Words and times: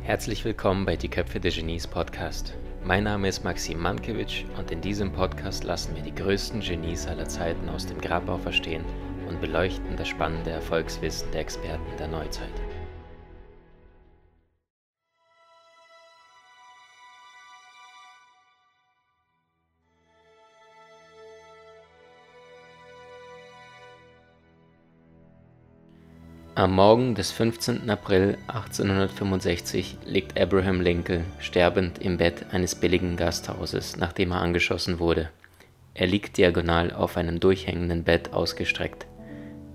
Herzlich 0.00 0.42
willkommen 0.42 0.86
bei 0.86 0.96
Die 0.96 1.10
Köpfe 1.10 1.38
der 1.38 1.50
Genies 1.50 1.86
Podcast. 1.86 2.54
Mein 2.82 3.04
Name 3.04 3.28
ist 3.28 3.44
Maxim 3.44 3.78
Mankewitsch 3.78 4.44
und 4.56 4.70
in 4.70 4.80
diesem 4.80 5.12
Podcast 5.12 5.64
lassen 5.64 5.94
wir 5.94 6.02
die 6.02 6.14
größten 6.14 6.60
Genies 6.60 7.06
aller 7.06 7.28
Zeiten 7.28 7.68
aus 7.68 7.84
dem 7.84 8.00
Grabau 8.00 8.38
verstehen 8.38 8.86
und 9.28 9.42
beleuchten 9.42 9.96
das 9.98 10.08
spannende 10.08 10.50
Erfolgswissen 10.50 11.30
der 11.32 11.42
Experten 11.42 11.96
der 11.98 12.08
Neuzeit. 12.08 12.54
Am 26.58 26.74
Morgen 26.74 27.14
des 27.14 27.30
15. 27.30 27.88
April 27.88 28.36
1865 28.48 29.98
liegt 30.04 30.36
Abraham 30.36 30.80
Lincoln 30.80 31.24
sterbend 31.38 32.00
im 32.00 32.16
Bett 32.16 32.46
eines 32.50 32.74
billigen 32.74 33.16
Gasthauses, 33.16 33.96
nachdem 33.96 34.32
er 34.32 34.40
angeschossen 34.40 34.98
wurde. 34.98 35.30
Er 35.94 36.08
liegt 36.08 36.36
diagonal 36.36 36.92
auf 36.92 37.16
einem 37.16 37.38
durchhängenden 37.38 38.02
Bett 38.02 38.32
ausgestreckt. 38.32 39.06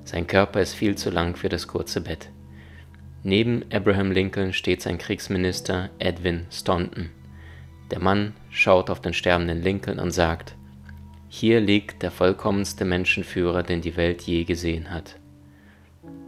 Sein 0.04 0.27
Körper 0.27 0.59
ist 0.59 0.73
viel 0.73 0.95
zu 0.95 1.09
lang 1.09 1.38
für 1.38 1.48
das 1.48 1.70
kurze 1.70 2.02
Bett. 2.02 2.27
Neben 3.23 3.63
Abraham 3.71 4.12
Lincoln 4.12 4.52
steht 4.52 4.81
sein 4.81 4.98
Kriegsminister 4.98 5.90
Edwin 5.99 6.48
Staunton. 6.52 7.12
Der 7.91 8.02
Mann 8.02 8.34
schaut 8.49 8.90
auf 8.90 8.99
den 8.99 9.13
sterbenden 9.13 9.62
Lincoln 9.62 9.99
und 9.99 10.12
sagt, 10.12 10.55
hier 11.29 11.62
liegt 11.62 12.04
der 12.04 12.12
vollkommenste 12.12 12.84
Menschenführer, 12.84 13.63
den 13.63 13.79
die 13.79 13.95
Welt 13.95 14.23
je 14.23 14.43
gesehen 14.43 14.93
hat. 14.93 15.15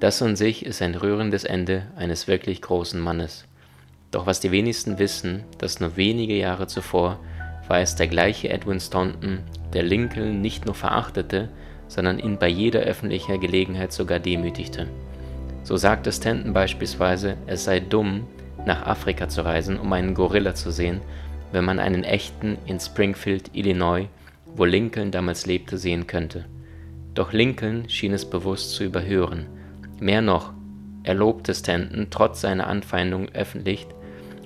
Das 0.06 0.22
an 0.22 0.36
sich 0.36 0.66
ist 0.66 0.84
ein 0.84 0.94
rührendes 0.94 1.46
Ende 1.46 1.88
eines 1.96 2.28
wirklich 2.28 2.62
großen 2.62 3.00
Mannes. 3.00 3.46
Doch 4.12 4.28
was 4.28 4.40
die 4.40 4.52
wenigsten 4.52 5.00
wissen, 5.00 5.44
dass 5.58 5.80
nur 5.80 5.98
wenige 5.98 6.36
Jahre 6.36 6.68
zuvor 6.68 7.20
war 7.68 7.80
es 7.80 7.96
der 7.96 8.08
gleiche 8.08 8.50
Edwin 8.50 8.80
Staunton, 8.80 9.40
der 9.74 9.82
Lincoln 9.82 10.42
nicht 10.42 10.66
nur 10.68 10.76
verachtete, 10.76 11.50
sondern 11.88 12.20
ihn 12.20 12.38
bei 12.38 12.48
jeder 12.48 12.82
öffentlicher 12.82 13.40
Gelegenheit 13.40 13.94
sogar 13.94 14.20
demütigte. 14.20 14.88
So 15.64 15.76
sagte 15.76 16.12
Stanton 16.12 16.54
beispielsweise, 16.54 17.36
es 17.48 17.64
sei 17.64 17.80
dumm, 17.80 18.28
nach 18.64 18.86
Afrika 18.86 19.28
zu 19.28 19.44
reisen, 19.44 19.80
um 19.80 19.92
einen 19.92 20.14
Gorilla 20.14 20.54
zu 20.54 20.72
sehen, 20.72 21.02
wenn 21.52 21.66
man 21.66 21.80
einen 21.80 22.04
echten 22.04 22.60
in 22.68 22.80
Springfield, 22.80 23.50
Illinois, 23.54 24.08
wo 24.56 24.66
Lincoln 24.66 25.10
damals 25.10 25.48
lebte, 25.48 25.80
sehen 25.80 26.06
könnte. 26.06 26.46
Doch 27.16 27.34
Lincoln 27.34 27.90
schien 27.90 28.14
es 28.14 28.26
bewusst 28.26 28.76
zu 28.76 28.84
überhören 28.84 29.48
Mehr 30.00 30.22
noch, 30.22 30.54
er 31.04 31.14
lobte 31.14 31.54
Stanton 31.54 32.08
trotz 32.10 32.42
seiner 32.42 32.68
Anfeindung 32.68 33.30
öffentlich 33.30 33.88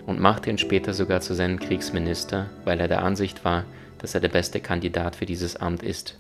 und 0.05 0.19
machte 0.19 0.49
ihn 0.49 0.57
später 0.57 0.93
sogar 0.93 1.21
zu 1.21 1.33
seinem 1.33 1.59
Kriegsminister, 1.59 2.49
weil 2.65 2.79
er 2.79 2.87
der 2.87 3.03
Ansicht 3.03 3.45
war, 3.45 3.63
dass 3.97 4.13
er 4.13 4.21
der 4.21 4.29
beste 4.29 4.59
Kandidat 4.59 5.15
für 5.15 5.25
dieses 5.25 5.55
Amt 5.55 5.83
ist. 5.83 6.19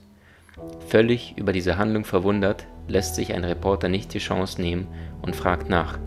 Völlig 0.87 1.35
über 1.37 1.53
diese 1.53 1.77
Handlung 1.77 2.05
verwundert, 2.05 2.65
lässt 2.87 3.15
sich 3.15 3.33
ein 3.33 3.43
Reporter 3.43 3.87
nicht 3.87 4.13
die 4.13 4.19
Chance 4.19 4.61
nehmen 4.61 4.87
und 5.21 5.35
fragt 5.35 5.69
nach. 5.69 5.99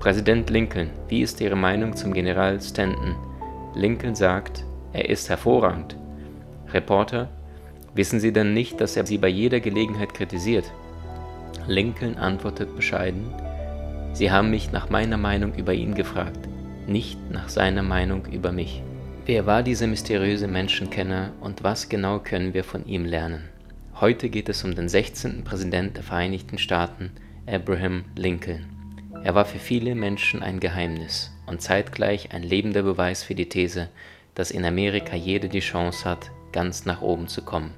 Präsident 0.00 0.50
Lincoln, 0.50 0.90
wie 1.08 1.22
ist 1.22 1.40
Ihre 1.40 1.56
Meinung 1.56 1.94
zum 1.96 2.12
General 2.12 2.60
Stanton? 2.60 3.16
Lincoln 3.74 4.14
sagt, 4.14 4.64
er 4.92 5.08
ist 5.08 5.28
hervorragend. 5.28 5.96
Reporter, 6.72 7.28
wissen 7.94 8.20
Sie 8.20 8.32
denn 8.32 8.54
nicht, 8.54 8.80
dass 8.80 8.96
er 8.96 9.06
Sie 9.06 9.18
bei 9.18 9.28
jeder 9.28 9.60
Gelegenheit 9.60 10.14
kritisiert? 10.14 10.64
Lincoln 11.66 12.16
antwortet 12.16 12.74
bescheiden, 12.76 13.32
Sie 14.12 14.30
haben 14.30 14.50
mich 14.50 14.72
nach 14.72 14.88
meiner 14.88 15.18
Meinung 15.18 15.54
über 15.54 15.74
ihn 15.74 15.94
gefragt, 15.94 16.48
nicht 16.86 17.18
nach 17.30 17.48
seiner 17.50 17.82
Meinung 17.82 18.24
über 18.26 18.50
mich. 18.50 18.82
Wer 19.26 19.44
war 19.44 19.62
dieser 19.62 19.86
mysteriöse 19.88 20.48
Menschenkenner 20.48 21.32
und 21.40 21.64
was 21.64 21.88
genau 21.88 22.20
können 22.20 22.54
wir 22.54 22.64
von 22.64 22.86
ihm 22.86 23.04
lernen? 23.04 23.48
Heute 24.00 24.28
geht 24.28 24.48
es 24.48 24.62
um 24.62 24.74
den 24.74 24.88
16. 24.88 25.42
Präsident 25.44 25.96
der 25.96 26.04
Vereinigten 26.04 26.58
Staaten, 26.58 27.10
Abraham 27.46 28.04
Lincoln. 28.14 28.66
Er 29.24 29.34
war 29.34 29.44
für 29.44 29.58
viele 29.58 29.94
Menschen 29.94 30.42
ein 30.42 30.60
Geheimnis 30.60 31.32
und 31.46 31.60
zeitgleich 31.60 32.32
ein 32.32 32.42
lebender 32.42 32.82
Beweis 32.82 33.22
für 33.22 33.34
die 33.34 33.48
These, 33.48 33.88
dass 34.34 34.50
in 34.50 34.64
Amerika 34.64 35.16
jeder 35.16 35.48
die 35.48 35.60
Chance 35.60 36.08
hat, 36.08 36.30
ganz 36.52 36.84
nach 36.84 37.02
oben 37.02 37.26
zu 37.26 37.42
kommen. 37.42 37.72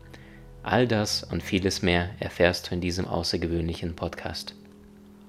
All 0.70 0.86
das 0.86 1.22
und 1.22 1.42
vieles 1.42 1.80
mehr 1.80 2.10
erfährst 2.20 2.68
du 2.68 2.74
in 2.74 2.82
diesem 2.82 3.06
außergewöhnlichen 3.06 3.96
Podcast. 3.96 4.54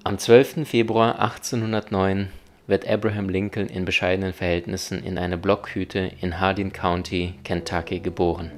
Am 0.04 0.18
12. 0.18 0.68
Februar 0.68 1.18
1809 1.18 2.28
wird 2.66 2.86
Abraham 2.86 3.30
Lincoln 3.30 3.66
in 3.68 3.86
bescheidenen 3.86 4.34
Verhältnissen 4.34 5.02
in 5.02 5.16
einer 5.16 5.38
Blockhütte 5.38 6.12
in 6.20 6.40
Hardin 6.40 6.74
County, 6.74 7.36
Kentucky 7.42 8.00
geboren. 8.00 8.50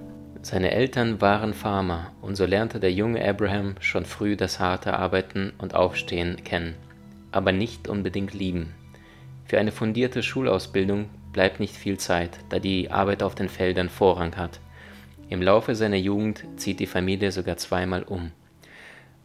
Seine 0.42 0.72
Eltern 0.72 1.20
waren 1.20 1.54
Farmer 1.54 2.10
und 2.20 2.34
so 2.34 2.46
lernte 2.46 2.80
der 2.80 2.92
junge 2.92 3.24
Abraham 3.24 3.76
schon 3.78 4.04
früh 4.04 4.34
das 4.34 4.58
harte 4.58 4.94
Arbeiten 4.94 5.52
und 5.58 5.76
Aufstehen 5.76 6.42
kennen, 6.42 6.74
aber 7.30 7.52
nicht 7.52 7.86
unbedingt 7.86 8.34
lieben. 8.34 8.74
Für 9.44 9.60
eine 9.60 9.70
fundierte 9.70 10.24
Schulausbildung 10.24 11.10
bleibt 11.32 11.60
nicht 11.60 11.76
viel 11.76 11.98
Zeit, 11.98 12.40
da 12.48 12.58
die 12.58 12.90
Arbeit 12.90 13.22
auf 13.22 13.36
den 13.36 13.48
Feldern 13.48 13.88
Vorrang 13.88 14.36
hat. 14.36 14.58
Im 15.32 15.40
Laufe 15.40 15.74
seiner 15.74 15.96
Jugend 15.96 16.44
zieht 16.56 16.78
die 16.78 16.86
Familie 16.86 17.32
sogar 17.32 17.56
zweimal 17.56 18.02
um. 18.02 18.32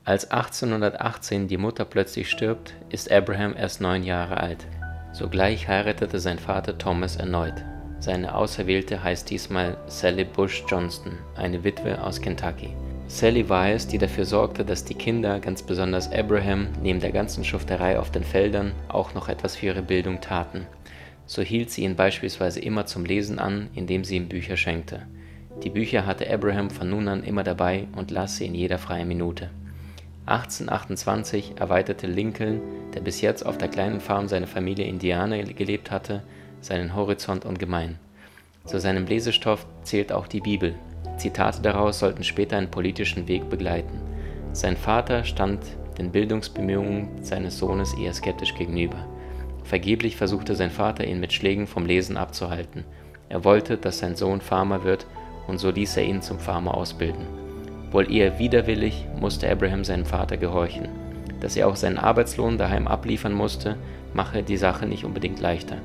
Als 0.06 0.32
1818 0.32 1.50
die 1.50 1.58
Mutter 1.58 1.84
plötzlich 1.84 2.30
stirbt, 2.30 2.76
ist 2.88 3.12
Abraham 3.12 3.54
erst 3.58 3.82
neun 3.82 4.04
Jahre 4.04 4.38
alt. 4.38 4.66
Sogleich 5.12 5.68
heiratete 5.68 6.22
sein 6.22 6.40
Vater 6.40 6.78
Thomas 6.78 7.18
erneut. 7.18 7.56
Seine 8.00 8.36
Auserwählte 8.36 9.04
heißt 9.04 9.30
diesmal 9.30 9.76
Sally 9.88 10.24
Bush 10.24 10.64
Johnston, 10.70 11.12
eine 11.36 11.66
Witwe 11.66 12.02
aus 12.02 12.22
Kentucky. 12.22 12.70
Sally 13.08 13.50
war 13.50 13.68
es, 13.72 13.86
die 13.86 13.98
dafür 13.98 14.24
sorgte, 14.24 14.64
dass 14.64 14.86
die 14.86 14.96
Kinder, 14.96 15.42
ganz 15.42 15.62
besonders 15.62 16.10
Abraham, 16.14 16.70
neben 16.82 17.02
der 17.02 17.12
ganzen 17.12 17.44
Schufterei 17.44 18.00
auf 18.00 18.12
den 18.12 18.24
Feldern 18.24 18.72
auch 18.88 19.14
noch 19.14 19.28
etwas 19.28 19.58
für 19.58 19.66
ihre 19.66 19.84
Bildung 19.84 20.22
taten. 20.22 20.68
So 21.26 21.42
hielt 21.42 21.70
sie 21.70 21.84
ihn 21.84 21.98
beispielsweise 21.98 22.62
immer 22.62 22.86
zum 22.86 23.04
Lesen 23.04 23.40
an, 23.40 23.70
indem 23.76 24.06
sie 24.06 24.16
ihm 24.16 24.30
Bücher 24.30 24.56
schenkte. 24.56 25.06
Die 25.64 25.70
Bücher 25.70 26.06
hatte 26.06 26.32
Abraham 26.32 26.70
von 26.70 26.90
nun 26.90 27.08
an 27.08 27.24
immer 27.24 27.44
dabei 27.44 27.88
und 27.96 28.12
las 28.12 28.38
sie 28.38 28.46
in 28.46 28.56
jeder 28.56 28.78
freien 28.78 29.08
Minute. 29.08 29.50
1828 30.28 31.54
erweiterte 31.58 32.06
Lincoln, 32.06 32.62
der 32.94 33.00
bis 33.00 33.22
jetzt 33.22 33.46
auf 33.46 33.58
der 33.58 33.70
kleinen 33.70 34.00
Farm 34.00 34.28
seiner 34.28 34.48
Familie 34.48 34.86
Indianer 34.86 35.42
gelebt 35.44 35.90
hatte, 35.90 36.24
seinen 36.62 36.96
Horizont 36.96 37.46
ungemein. 37.46 37.98
Zu 38.66 38.80
seinem 38.80 39.06
Lesestoff 39.06 39.66
zählt 39.84 40.12
auch 40.12 40.28
die 40.28 40.42
Bibel. 40.42 40.76
Zitate 41.18 41.62
daraus 41.62 42.00
sollten 42.00 42.24
später 42.24 42.58
einen 42.58 42.70
politischen 42.70 43.28
Weg 43.28 43.50
begleiten. 43.50 44.02
Sein 44.52 44.78
Vater 44.78 45.24
stand 45.24 45.62
den 45.98 46.12
Bildungsbemühungen 46.12 47.24
seines 47.24 47.58
Sohnes 47.58 47.94
eher 47.94 48.14
skeptisch 48.14 48.54
gegenüber. 48.56 49.06
Vergeblich 49.64 50.18
versuchte 50.18 50.56
sein 50.56 50.72
Vater 50.72 51.06
ihn 51.06 51.20
mit 51.20 51.34
Schlägen 51.34 51.68
vom 51.68 51.86
Lesen 51.86 52.18
abzuhalten. 52.18 52.84
Er 53.30 53.44
wollte, 53.44 53.78
dass 53.78 54.00
sein 54.00 54.16
Sohn 54.16 54.42
Farmer 54.42 54.84
wird 54.84 55.08
und 55.48 55.58
so 55.58 55.72
ließ 55.72 55.98
er 55.98 56.04
ihn 56.04 56.22
zum 56.22 56.40
Farmer 56.40 56.76
ausbilden. 56.76 57.26
Wohl 57.92 58.12
eher 58.12 58.38
widerwillig 58.38 59.06
musste 59.20 59.50
Abraham 59.50 59.84
seinem 59.84 60.06
Vater 60.06 60.38
gehorchen. 60.38 60.90
Dass 61.40 61.56
er 61.56 61.68
auch 61.68 61.76
seinen 61.76 61.98
Arbeitslohn 61.98 62.58
daheim 62.58 62.88
abliefern 62.88 63.34
musste, 63.34 63.78
mache 64.14 64.44
die 64.44 64.58
Sache 64.58 64.86
nicht 64.86 65.06
unbedingt 65.06 65.40
leichter. 65.40 65.78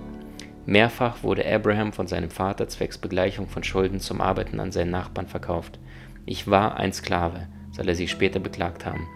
Mehrfach 0.64 1.22
wurde 1.22 1.44
Abraham 1.46 1.92
von 1.92 2.06
seinem 2.06 2.30
Vater 2.30 2.68
zwecks 2.68 2.98
Begleichung 2.98 3.48
von 3.48 3.64
Schulden 3.64 4.00
zum 4.00 4.20
Arbeiten 4.20 4.60
an 4.60 4.72
seinen 4.72 4.90
Nachbarn 4.90 5.26
verkauft. 5.26 5.78
Ich 6.24 6.48
war 6.48 6.76
ein 6.76 6.92
Sklave, 6.92 7.48
soll 7.72 7.88
er 7.88 7.94
sich 7.94 8.10
später 8.10 8.38
beklagt 8.38 8.86
haben. 8.86 9.08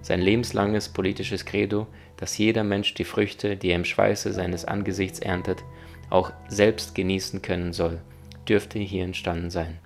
Sein 0.00 0.20
lebenslanges 0.20 0.88
politisches 0.88 1.44
Credo, 1.44 1.86
dass 2.16 2.38
jeder 2.38 2.64
Mensch 2.64 2.94
die 2.94 3.04
Früchte, 3.04 3.56
die 3.56 3.70
er 3.70 3.76
im 3.76 3.84
Schweiße 3.84 4.32
seines 4.32 4.64
Angesichts 4.64 5.18
erntet, 5.18 5.64
auch 6.10 6.32
selbst 6.48 6.94
genießen 6.94 7.42
können 7.42 7.72
soll, 7.72 8.00
dürfte 8.48 8.78
hier 8.78 9.04
entstanden 9.04 9.50
sein. 9.50 9.78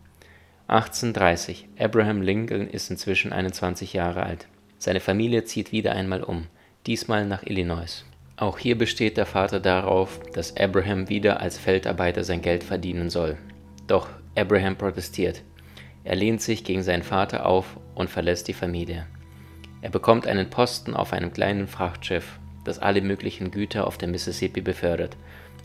1830. 0.68 1.68
Abraham 1.78 2.22
Lincoln 2.22 2.68
ist 2.68 2.90
inzwischen 2.90 3.32
21 3.32 3.92
Jahre 3.92 4.24
alt. 4.24 4.48
Seine 4.78 4.98
Familie 4.98 5.44
zieht 5.44 5.70
wieder 5.70 5.92
einmal 5.92 6.24
um, 6.24 6.48
diesmal 6.88 7.24
nach 7.24 7.44
Illinois. 7.44 8.04
Auch 8.36 8.58
hier 8.58 8.76
besteht 8.76 9.16
der 9.16 9.26
Vater 9.26 9.60
darauf, 9.60 10.18
dass 10.34 10.56
Abraham 10.56 11.08
wieder 11.08 11.40
als 11.40 11.56
Feldarbeiter 11.56 12.24
sein 12.24 12.42
Geld 12.42 12.64
verdienen 12.64 13.10
soll. 13.10 13.38
Doch 13.86 14.08
Abraham 14.36 14.76
protestiert. 14.76 15.42
Er 16.02 16.16
lehnt 16.16 16.42
sich 16.42 16.64
gegen 16.64 16.82
seinen 16.82 17.04
Vater 17.04 17.46
auf 17.46 17.78
und 17.94 18.10
verlässt 18.10 18.48
die 18.48 18.52
Familie. 18.52 19.06
Er 19.82 19.90
bekommt 19.90 20.26
einen 20.26 20.50
Posten 20.50 20.94
auf 20.94 21.12
einem 21.12 21.32
kleinen 21.32 21.68
Frachtschiff, 21.68 22.40
das 22.64 22.80
alle 22.80 23.02
möglichen 23.02 23.52
Güter 23.52 23.86
auf 23.86 23.98
der 23.98 24.08
Mississippi 24.08 24.62
befördert 24.62 25.16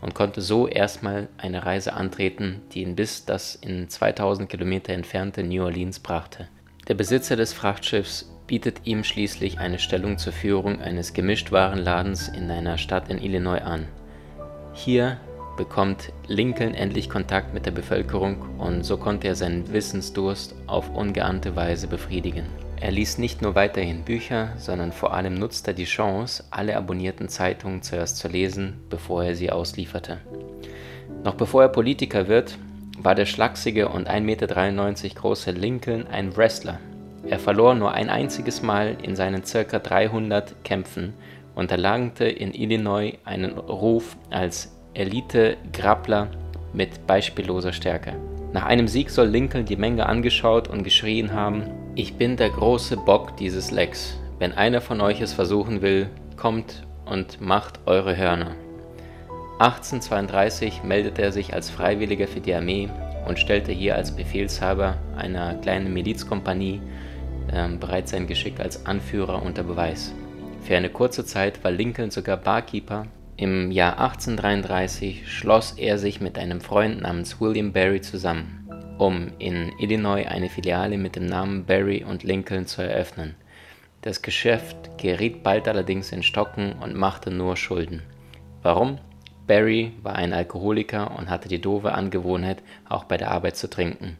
und 0.02 0.14
konnte 0.14 0.42
so 0.42 0.68
erstmal 0.68 1.28
eine 1.38 1.64
Reise 1.64 1.94
antreten, 1.94 2.60
die 2.72 2.82
ihn 2.82 2.96
bis 2.96 3.24
das 3.24 3.54
in 3.54 3.88
2000 3.88 4.50
Kilometer 4.50 4.92
entfernte 4.92 5.42
New 5.42 5.62
Orleans 5.64 6.00
brachte. 6.00 6.48
Der 6.88 6.94
Besitzer 6.94 7.36
des 7.36 7.54
Frachtschiffs 7.54 8.30
bietet 8.46 8.82
ihm 8.84 9.04
schließlich 9.04 9.58
eine 9.58 9.78
Stellung 9.78 10.18
zur 10.18 10.32
Führung 10.32 10.80
eines 10.82 11.14
Gemischtwarenladens 11.14 12.28
in 12.28 12.50
einer 12.50 12.76
Stadt 12.76 13.08
in 13.08 13.22
Illinois 13.22 13.62
an. 13.62 13.86
Hier 14.74 15.18
bekommt 15.56 16.12
Lincoln 16.26 16.74
endlich 16.74 17.08
Kontakt 17.08 17.54
mit 17.54 17.66
der 17.66 17.70
Bevölkerung 17.70 18.58
und 18.58 18.84
so 18.84 18.96
konnte 18.96 19.28
er 19.28 19.36
seinen 19.36 19.72
Wissensdurst 19.72 20.54
auf 20.66 20.90
ungeahnte 20.90 21.54
Weise 21.54 21.86
befriedigen. 21.86 22.46
Er 22.82 22.90
liest 22.90 23.20
nicht 23.20 23.42
nur 23.42 23.54
weiterhin 23.54 24.02
Bücher, 24.02 24.54
sondern 24.56 24.90
vor 24.90 25.14
allem 25.14 25.34
nutzte 25.34 25.70
er 25.70 25.74
die 25.74 25.84
Chance, 25.84 26.42
alle 26.50 26.76
abonnierten 26.76 27.28
Zeitungen 27.28 27.80
zuerst 27.80 28.16
zu 28.16 28.26
lesen, 28.26 28.80
bevor 28.90 29.22
er 29.22 29.36
sie 29.36 29.52
auslieferte. 29.52 30.18
Noch 31.22 31.34
bevor 31.34 31.62
er 31.62 31.68
Politiker 31.68 32.26
wird, 32.26 32.58
war 32.98 33.14
der 33.14 33.26
schlachsige 33.26 33.88
und 33.88 34.10
1,93 34.10 34.22
Meter 34.22 35.20
große 35.20 35.52
Lincoln 35.52 36.08
ein 36.08 36.36
Wrestler. 36.36 36.80
Er 37.28 37.38
verlor 37.38 37.76
nur 37.76 37.92
ein 37.92 38.10
einziges 38.10 38.62
Mal 38.62 38.96
in 39.00 39.14
seinen 39.14 39.42
ca. 39.42 39.78
300 39.78 40.64
Kämpfen 40.64 41.14
und 41.54 41.70
erlangte 41.70 42.24
in 42.24 42.52
Illinois 42.52 43.16
einen 43.24 43.58
Ruf 43.58 44.16
als 44.30 44.76
Elite-Grappler 44.94 46.32
mit 46.72 47.06
beispielloser 47.06 47.72
Stärke. 47.72 48.16
Nach 48.52 48.66
einem 48.66 48.88
Sieg 48.88 49.10
soll 49.10 49.28
Lincoln 49.28 49.66
die 49.66 49.76
Menge 49.76 50.06
angeschaut 50.06 50.66
und 50.66 50.82
geschrien 50.82 51.32
haben: 51.32 51.81
Ich 51.94 52.14
bin 52.14 52.38
der 52.38 52.48
große 52.48 52.96
Bock 52.96 53.36
dieses 53.36 53.70
Lecks. 53.70 54.18
Wenn 54.38 54.52
einer 54.52 54.80
von 54.80 55.02
euch 55.02 55.20
es 55.20 55.34
versuchen 55.34 55.82
will, 55.82 56.08
kommt 56.38 56.86
und 57.04 57.42
macht 57.42 57.80
eure 57.84 58.16
Hörner. 58.16 58.52
1832 59.58 60.84
meldete 60.84 61.20
er 61.20 61.32
sich 61.32 61.52
als 61.52 61.68
Freiwilliger 61.68 62.26
für 62.26 62.40
die 62.40 62.54
Armee 62.54 62.88
und 63.28 63.38
stellte 63.38 63.72
hier 63.72 63.94
als 63.94 64.16
Befehlshaber 64.16 64.96
einer 65.18 65.54
kleinen 65.56 65.92
Milizkompanie 65.92 66.80
äh, 67.52 67.68
bereits 67.68 68.12
sein 68.12 68.26
Geschick 68.26 68.58
als 68.58 68.86
Anführer 68.86 69.42
unter 69.42 69.62
Beweis. 69.62 70.14
Für 70.62 70.78
eine 70.78 70.88
kurze 70.88 71.26
Zeit 71.26 71.62
war 71.62 71.72
Lincoln 71.72 72.10
sogar 72.10 72.38
Barkeeper 72.38 73.06
im 73.36 73.70
Jahr 73.72 73.98
1833 73.98 75.28
schloss 75.28 75.72
er 75.72 75.98
sich 75.98 76.20
mit 76.20 76.38
einem 76.38 76.60
Freund 76.60 77.00
namens 77.00 77.40
William 77.40 77.72
Barry 77.72 78.00
zusammen, 78.00 78.61
um 79.02 79.32
in 79.40 79.72
Illinois 79.80 80.28
eine 80.28 80.48
Filiale 80.48 80.96
mit 80.96 81.16
dem 81.16 81.26
Namen 81.26 81.64
Barry 81.64 82.04
und 82.04 82.22
Lincoln 82.22 82.66
zu 82.66 82.82
eröffnen. 82.82 83.34
Das 84.02 84.22
Geschäft 84.22 84.96
geriet 84.96 85.42
bald 85.42 85.66
allerdings 85.66 86.12
in 86.12 86.22
Stocken 86.22 86.74
und 86.74 86.94
machte 86.94 87.32
nur 87.32 87.56
Schulden. 87.56 88.02
Warum? 88.62 88.98
Barry 89.48 89.92
war 90.02 90.14
ein 90.14 90.32
Alkoholiker 90.32 91.16
und 91.18 91.30
hatte 91.30 91.48
die 91.48 91.60
doofe 91.60 91.92
Angewohnheit, 91.92 92.62
auch 92.88 93.02
bei 93.02 93.16
der 93.16 93.32
Arbeit 93.32 93.56
zu 93.56 93.68
trinken. 93.68 94.18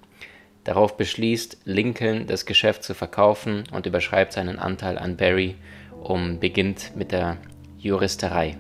Darauf 0.65 0.97
beschließt 0.97 1.59
Lincoln, 1.65 2.27
das 2.27 2.45
Geschäft 2.45 2.83
zu 2.83 2.95
verkaufen 2.95 3.63
und 3.71 3.87
überschreibt 3.87 4.33
seinen 4.33 4.59
Anteil 4.59 4.99
an 4.99 5.17
Barry 5.17 5.55
und 6.03 6.41
beginnt 6.41 6.97
mit 6.97 7.13
der 7.13 7.37
Juristerei. 7.79 8.57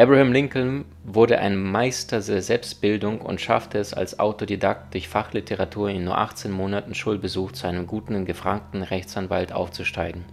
Abraham 0.00 0.32
Lincoln 0.32 0.86
wurde 1.04 1.40
ein 1.40 1.62
Meister 1.62 2.22
der 2.22 2.40
Selbstbildung 2.40 3.20
und 3.20 3.38
schaffte 3.38 3.76
es 3.76 3.92
als 3.92 4.18
Autodidakt 4.18 4.94
durch 4.94 5.08
Fachliteratur 5.08 5.90
in 5.90 6.04
nur 6.04 6.16
18 6.16 6.50
Monaten 6.50 6.94
Schulbesuch 6.94 7.52
zu 7.52 7.66
einem 7.66 7.86
guten 7.86 8.14
und 8.14 8.24
gefragten 8.24 8.82
Rechtsanwalt 8.82 9.52
aufzusteigen. 9.52 10.24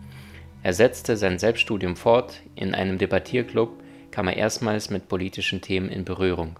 Er 0.64 0.72
setzte 0.72 1.18
sein 1.18 1.38
Selbststudium 1.38 1.98
fort, 1.98 2.36
in 2.56 2.74
einem 2.74 2.98
Debattierclub 2.98 3.72
kam 4.10 4.30
er 4.30 4.38
erstmals 4.38 4.90
mit 4.90 5.10
politischen 5.10 5.60
Themen 5.60 5.90
in 5.90 6.06
Berührung. 6.06 6.58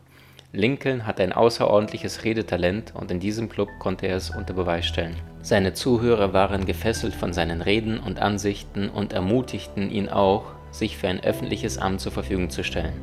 Lincoln 0.52 1.08
hatte 1.08 1.24
ein 1.24 1.32
außerordentliches 1.32 2.26
Redetalent 2.26 2.94
und 2.94 3.10
in 3.10 3.22
diesem 3.22 3.48
Club 3.48 3.70
konnte 3.80 4.08
er 4.08 4.18
es 4.18 4.32
unter 4.32 4.54
Beweis 4.54 4.86
stellen. 4.86 5.16
Seine 5.42 5.72
Zuhörer 5.72 6.34
waren 6.34 6.66
gefesselt 6.66 7.16
von 7.16 7.32
seinen 7.32 7.62
Reden 7.62 8.00
und 8.00 8.20
Ansichten 8.20 8.90
und 8.90 9.14
ermutigten 9.14 9.90
ihn 9.90 10.10
auch, 10.10 10.57
sich 10.78 10.98
für 10.98 11.08
ein 11.08 11.24
öffentliches 11.24 11.78
Amt 11.78 12.02
zur 12.02 12.12
Verfügung 12.12 12.50
zu 12.50 12.64
stellen. 12.64 12.94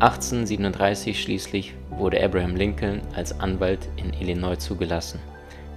1837 0.00 1.20
schließlich 1.20 1.74
wurde 1.90 2.22
Abraham 2.22 2.54
Lincoln 2.54 3.00
als 3.14 3.38
Anwalt 3.40 3.88
in 3.96 4.12
Illinois 4.12 4.56
zugelassen. 4.56 5.20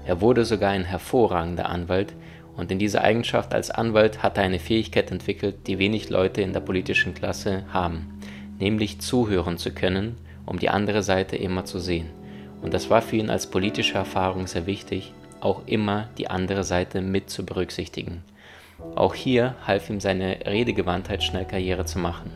Er 0.05 0.21
wurde 0.21 0.45
sogar 0.45 0.71
ein 0.71 0.83
hervorragender 0.83 1.69
Anwalt 1.69 2.13
und 2.55 2.71
in 2.71 2.79
dieser 2.79 3.01
Eigenschaft 3.01 3.53
als 3.53 3.71
Anwalt 3.71 4.21
hat 4.21 4.37
er 4.37 4.43
eine 4.43 4.59
Fähigkeit 4.59 5.11
entwickelt, 5.11 5.67
die 5.67 5.79
wenig 5.79 6.09
Leute 6.09 6.41
in 6.41 6.53
der 6.53 6.59
politischen 6.59 7.13
Klasse 7.13 7.63
haben, 7.71 8.19
nämlich 8.59 8.99
zuhören 8.99 9.57
zu 9.57 9.71
können, 9.71 10.17
um 10.45 10.59
die 10.59 10.69
andere 10.69 11.01
Seite 11.01 11.35
immer 11.35 11.65
zu 11.65 11.79
sehen. 11.79 12.09
Und 12.61 12.73
das 12.73 12.89
war 12.89 13.01
für 13.01 13.15
ihn 13.15 13.29
als 13.29 13.47
politische 13.47 13.95
Erfahrung 13.95 14.47
sehr 14.47 14.67
wichtig, 14.67 15.13
auch 15.39 15.65
immer 15.65 16.09
die 16.17 16.29
andere 16.29 16.63
Seite 16.63 17.01
mit 17.01 17.29
zu 17.29 17.45
berücksichtigen. 17.45 18.23
Auch 18.95 19.15
hier 19.15 19.55
half 19.65 19.89
ihm 19.89 19.99
seine 19.99 20.39
Redegewandtheit 20.45 21.23
schnell 21.23 21.45
Karriere 21.45 21.85
zu 21.85 21.99
machen. 21.99 22.31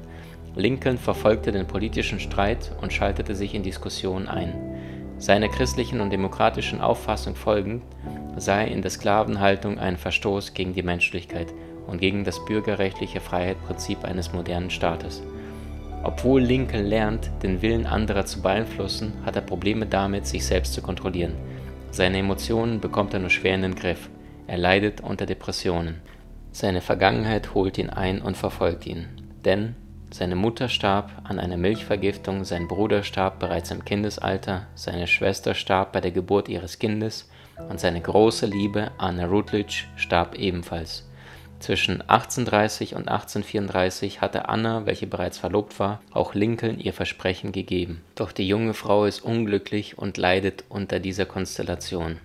Lincoln 0.55 0.97
verfolgte 0.97 1.51
den 1.51 1.67
politischen 1.67 2.19
Streit 2.19 2.71
und 2.81 2.93
schaltete 2.93 3.35
sich 3.35 3.53
in 3.53 3.63
Diskussionen 3.63 4.27
ein. 4.27 4.53
Seiner 5.17 5.49
christlichen 5.49 6.01
und 6.01 6.11
demokratischen 6.11 6.81
Auffassung 6.81 7.35
folgend 7.35 7.83
er 8.47 8.67
in 8.67 8.81
der 8.81 8.91
Sklavenhaltung 8.91 9.79
einen 9.79 9.97
Verstoß 9.97 10.53
gegen 10.53 10.73
die 10.73 10.83
Menschlichkeit 10.83 11.53
und 11.87 11.99
gegen 11.99 12.23
das 12.23 12.43
bürgerrechtliche 12.45 13.21
Freiheitsprinzip 13.21 14.03
eines 14.03 14.33
modernen 14.33 14.69
Staates. 14.69 15.23
Obwohl 16.03 16.41
Lincoln 16.41 16.85
lernt, 16.85 17.31
den 17.41 17.61
Willen 17.61 17.85
anderer 17.85 18.25
zu 18.25 18.41
beeinflussen, 18.41 19.13
hat 19.25 19.35
er 19.35 19.41
Probleme 19.41 19.85
damit, 19.85 20.27
sich 20.27 20.45
selbst 20.45 20.73
zu 20.73 20.81
kontrollieren. 20.81 21.33
Seine 21.91 22.19
Emotionen 22.19 22.79
bekommt 22.79 23.13
er 23.13 23.19
nur 23.19 23.29
schwer 23.29 23.55
in 23.55 23.63
den 23.63 23.75
Griff. 23.75 24.09
Er 24.47 24.57
leidet 24.57 25.01
unter 25.01 25.25
Depressionen. 25.25 26.01
Seine 26.55 26.79
Vergangenheit 26.79 27.53
holt 27.53 27.77
ihn 27.77 27.89
ein 27.89 28.21
und 28.21 28.37
verfolgt 28.37 28.87
ihn. 28.87 29.09
Denn 29.43 29.75
seine 30.09 30.37
Mutter 30.37 30.69
starb 30.69 31.11
an 31.25 31.37
einer 31.37 31.57
Milchvergiftung, 31.57 32.45
sein 32.45 32.69
Bruder 32.69 33.03
starb 33.03 33.39
bereits 33.39 33.71
im 33.71 33.83
Kindesalter, 33.83 34.65
seine 34.73 35.07
Schwester 35.07 35.53
starb 35.53 35.91
bei 35.91 35.99
der 35.99 36.11
Geburt 36.11 36.47
ihres 36.47 36.79
Kindes 36.79 37.29
und 37.69 37.81
seine 37.81 37.99
große 37.99 38.45
Liebe 38.45 38.91
Anna 38.97 39.25
Rutledge 39.25 39.83
starb 39.97 40.35
ebenfalls. 40.35 41.05
Zwischen 41.59 41.99
1830 41.99 42.95
und 42.95 43.09
1834 43.09 44.21
hatte 44.21 44.47
Anna, 44.47 44.85
welche 44.85 45.07
bereits 45.07 45.37
verlobt 45.37 45.77
war, 45.77 45.99
auch 46.13 46.35
Lincoln 46.35 46.79
ihr 46.79 46.93
Versprechen 46.93 47.51
gegeben. 47.51 48.01
Doch 48.15 48.31
die 48.31 48.47
junge 48.47 48.73
Frau 48.73 49.03
ist 49.03 49.19
unglücklich 49.25 49.97
und 49.97 50.15
leidet 50.15 50.63
unter 50.69 51.01
dieser 51.01 51.25
Konstellation. 51.25 52.21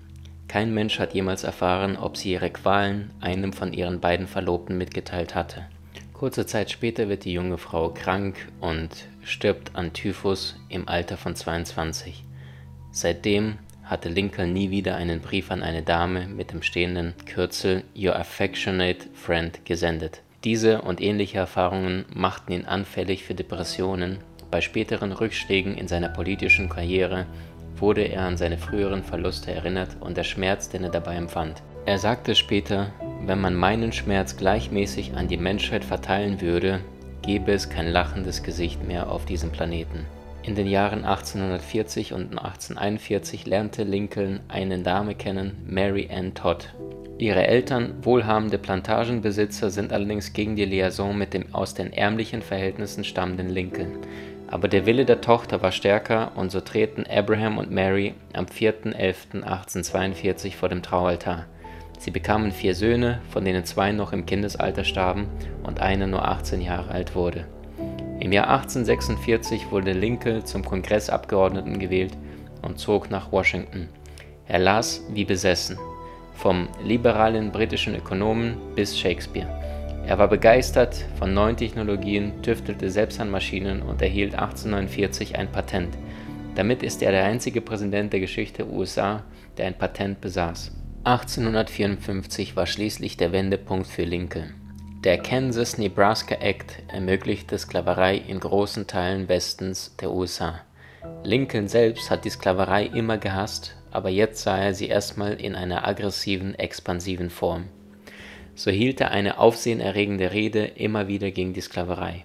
Kein 0.51 0.75
Mensch 0.75 0.99
hat 0.99 1.15
jemals 1.15 1.45
erfahren, 1.45 1.97
ob 1.97 2.17
sie 2.17 2.33
ihre 2.33 2.51
Qualen 2.51 3.13
einem 3.21 3.53
von 3.53 3.73
ihren 3.73 4.01
beiden 4.01 4.27
Verlobten 4.27 4.77
mitgeteilt 4.77 5.37
hatte. 5.37 5.67
Kurze 6.13 6.45
Zeit 6.45 6.73
später 6.73 7.09
wird 7.09 7.25
die 7.25 7.33
junge 7.33 7.57
Frau 7.57 7.91
krank 7.91 8.35
und 8.61 8.89
stirbt 9.23 9.77
an 9.77 9.93
Typhus 9.93 10.57
im 10.69 10.89
Alter 10.89 11.17
von 11.17 11.37
22. 11.37 12.25
Seitdem 12.91 13.59
hatte 13.85 14.09
Lincoln 14.09 14.53
nie 14.53 14.73
wieder 14.73 14.97
einen 14.97 15.21
Brief 15.21 15.53
an 15.53 15.63
eine 15.63 15.83
Dame 15.83 16.27
mit 16.27 16.51
dem 16.51 16.63
stehenden 16.63 17.15
Kürzel 17.27 17.85
Your 17.97 18.17
Affectionate 18.17 19.07
Friend 19.15 19.65
gesendet. 19.65 20.21
Diese 20.43 20.83
und 20.83 21.01
ähnliche 21.01 21.39
Erfahrungen 21.39 22.07
machten 22.13 22.51
ihn 22.51 22.65
anfällig 22.65 23.23
für 23.23 23.37
Depressionen. 23.37 24.19
Bei 24.51 24.61
späteren 24.61 25.13
Rückschlägen 25.13 25.77
in 25.77 25.87
seiner 25.87 26.09
politischen 26.09 26.69
Karriere 26.69 27.27
wurde 27.81 28.03
er 28.03 28.23
an 28.23 28.37
seine 28.37 28.59
früheren 28.59 29.03
Verluste 29.03 29.53
erinnert 29.53 29.97
und 30.01 30.17
der 30.17 30.25
Schmerz, 30.25 30.69
den 30.69 30.85
er 30.85 30.91
dabei 30.91 31.17
empfand. 31.17 31.63
Er 31.87 31.99
sagte 31.99 32.35
später, 32.35 32.93
wenn 33.25 33.41
man 33.41 33.55
meinen 33.55 33.93
Schmerz 33.93 34.37
gleichmäßig 34.37 35.15
an 35.15 35.29
die 35.29 35.37
Menschheit 35.37 35.85
verteilen 35.85 36.41
würde, 36.41 36.81
gäbe 37.23 37.53
es 37.53 37.69
kein 37.69 37.89
lachendes 37.89 38.43
Gesicht 38.43 38.87
mehr 38.87 39.11
auf 39.11 39.25
diesem 39.25 39.51
Planeten. 39.51 40.07
In 40.43 40.55
den 40.55 40.67
Jahren 40.67 41.05
1840 41.05 42.15
und 42.15 42.39
1841 42.39 43.47
lernte 43.47 43.85
Lincoln 43.85 44.41
eine 44.49 44.79
Dame 44.79 45.15
kennen, 45.15 45.59
Mary 45.67 46.09
Ann 46.11 46.35
Todd. 46.35 46.73
Ihre 47.19 47.47
Eltern, 47.47 47.93
wohlhabende 48.01 48.57
Plantagenbesitzer, 48.57 49.69
sind 49.69 49.93
allerdings 49.93 50.33
gegen 50.33 50.57
die 50.57 50.65
Liaison 50.65 51.17
mit 51.17 51.35
dem 51.35 51.55
aus 51.55 51.75
den 51.75 51.93
ärmlichen 51.93 52.41
Verhältnissen 52.41 53.05
stammenden 53.05 53.51
Lincoln. 53.51 53.99
Aber 54.51 54.67
der 54.67 54.85
Wille 54.85 55.05
der 55.05 55.21
Tochter 55.21 55.63
war 55.63 55.71
stärker 55.71 56.33
und 56.35 56.51
so 56.51 56.61
treten 56.61 57.05
Abraham 57.09 57.59
und 57.59 57.71
Mary 57.71 58.15
am 58.33 58.47
4.11.1842 58.47 60.57
vor 60.57 60.69
dem 60.69 60.83
Traualtar. 60.83 61.47
Sie 61.99 62.11
bekamen 62.11 62.51
vier 62.51 62.75
Söhne, 62.75 63.21
von 63.31 63.45
denen 63.45 63.65
zwei 63.65 63.93
noch 63.93 64.13
im 64.13 64.27
Kindesalter 64.27 64.85
starben 64.85 65.29
und 65.63 65.81
einer 65.81 66.07
nur 66.07 66.27
18 66.27 66.63
Jahre 66.63 66.91
alt 66.91 67.15
wurde. 67.15 67.45
Im 68.19 68.33
Jahr 68.33 68.49
1846 68.49 69.71
wurde 69.71 69.93
Lincoln 69.93 70.45
zum 70.45 70.65
Kongressabgeordneten 70.65 71.79
gewählt 71.79 72.17
und 72.63 72.79
zog 72.79 73.11
nach 73.11 73.33
Washington. 73.33 73.89
Er 74.47 74.59
las 74.59 75.03
wie 75.13 75.25
besessen, 75.25 75.79
vom 76.35 76.69
liberalen 76.83 77.53
britischen 77.53 77.95
Ökonomen 77.95 78.57
bis 78.75 78.99
Shakespeare. 78.99 79.60
Er 80.07 80.19
war 80.19 80.29
begeistert 80.29 81.05
von 81.19 81.35
neuen 81.35 81.57
Technologien, 81.57 82.43
tüftelte 82.43 82.91
selbst 82.91 83.21
an 83.21 83.31
Maschinen 83.31 83.83
und 83.83 84.03
erhielt 84.03 84.35
1849 84.35 85.39
ein 85.39 85.51
Patent. 85.53 85.97
Damit 86.55 86.83
ist 86.83 87.03
er 87.03 87.13
der 87.13 87.25
einzige 87.25 87.61
Präsident 87.61 88.13
der 88.13 88.21
Geschichte 88.21 88.65
der 88.65 88.73
USA, 88.73 89.23
der 89.57 89.67
ein 89.67 89.79
Patent 89.79 90.21
besaß. 90.21 90.73
1854 91.05 92.57
war 92.57 92.67
schließlich 92.67 93.17
der 93.17 93.33
Wendepunkt 93.33 93.87
für 93.87 94.03
Lincoln. 94.03 94.55
Der 95.05 95.17
Kansas-Nebraska 95.17 96.35
Act 96.35 96.83
ermöglichte 96.89 97.57
Sklaverei 97.57 98.17
in 98.17 98.39
großen 98.39 98.87
Teilen 98.87 99.29
Westens 99.29 99.97
der 99.99 100.11
USA. 100.11 100.61
Lincoln 101.25 101.69
selbst 101.69 102.11
hat 102.11 102.27
die 102.27 102.31
Sklaverei 102.31 102.85
immer 102.85 103.17
gehasst, 103.17 103.77
aber 103.91 104.11
jetzt 104.11 104.43
sah 104.43 104.59
er 104.59 104.75
sie 104.75 104.89
erstmal 104.89 105.41
in 105.41 105.55
einer 105.55 105.89
aggressiven, 105.89 106.55
expansiven 106.55 107.31
Form. 107.31 107.65
So 108.55 108.71
hielt 108.71 109.01
er 109.01 109.11
eine 109.11 109.39
aufsehenerregende 109.39 110.33
Rede 110.33 110.65
immer 110.65 111.09
wieder 111.09 111.31
gegen 111.31 111.53
die 111.53 111.61
Sklaverei. 111.61 112.25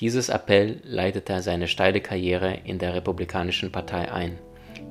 Dieses 0.00 0.28
Appell 0.28 0.80
leitete 0.84 1.42
seine 1.42 1.66
steile 1.66 2.00
Karriere 2.00 2.58
in 2.64 2.78
der 2.78 2.94
Republikanischen 2.94 3.72
Partei 3.72 4.12
ein. 4.12 4.38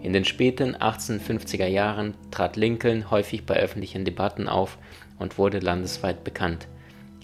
In 0.01 0.13
den 0.13 0.25
späten 0.25 0.75
1850er 0.75 1.67
Jahren 1.67 2.13
trat 2.29 2.55
Lincoln 2.55 3.09
häufig 3.09 3.45
bei 3.45 3.55
öffentlichen 3.55 4.05
Debatten 4.05 4.47
auf 4.47 4.77
und 5.17 5.37
wurde 5.37 5.59
landesweit 5.59 6.23
bekannt. 6.23 6.67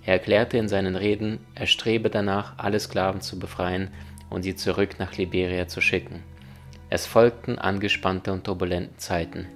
Er 0.06 0.14
erklärte 0.14 0.58
in 0.58 0.68
seinen 0.68 0.96
Reden, 0.96 1.40
er 1.56 1.68
strebe 1.68 2.10
danach, 2.10 2.58
alle 2.58 2.80
Sklaven 2.80 3.22
zu 3.22 3.40
befreien 3.40 3.90
und 4.30 4.44
sie 4.44 4.56
zurück 4.56 5.00
nach 5.00 5.18
Liberia 5.18 5.68
zu 5.68 5.82
schicken. 5.82 6.24
Es 6.90 7.06
folgten 7.06 7.58
angespannte 7.58 8.34
und 8.34 8.44
turbulente 8.44 8.98
Zeiten. 8.98 9.48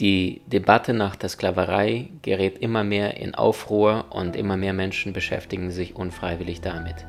Die 0.00 0.40
Debatte 0.46 0.94
nach 0.94 1.16
der 1.16 1.28
Sklaverei 1.28 2.08
gerät 2.22 2.58
immer 2.58 2.82
mehr 2.82 3.18
in 3.18 3.34
Aufruhr 3.34 4.06
und 4.10 4.36
immer 4.36 4.56
mehr 4.56 4.72
Menschen 4.72 5.12
beschäftigen 5.12 5.70
sich 5.70 5.94
unfreiwillig 5.94 6.60
damit. 6.62 7.06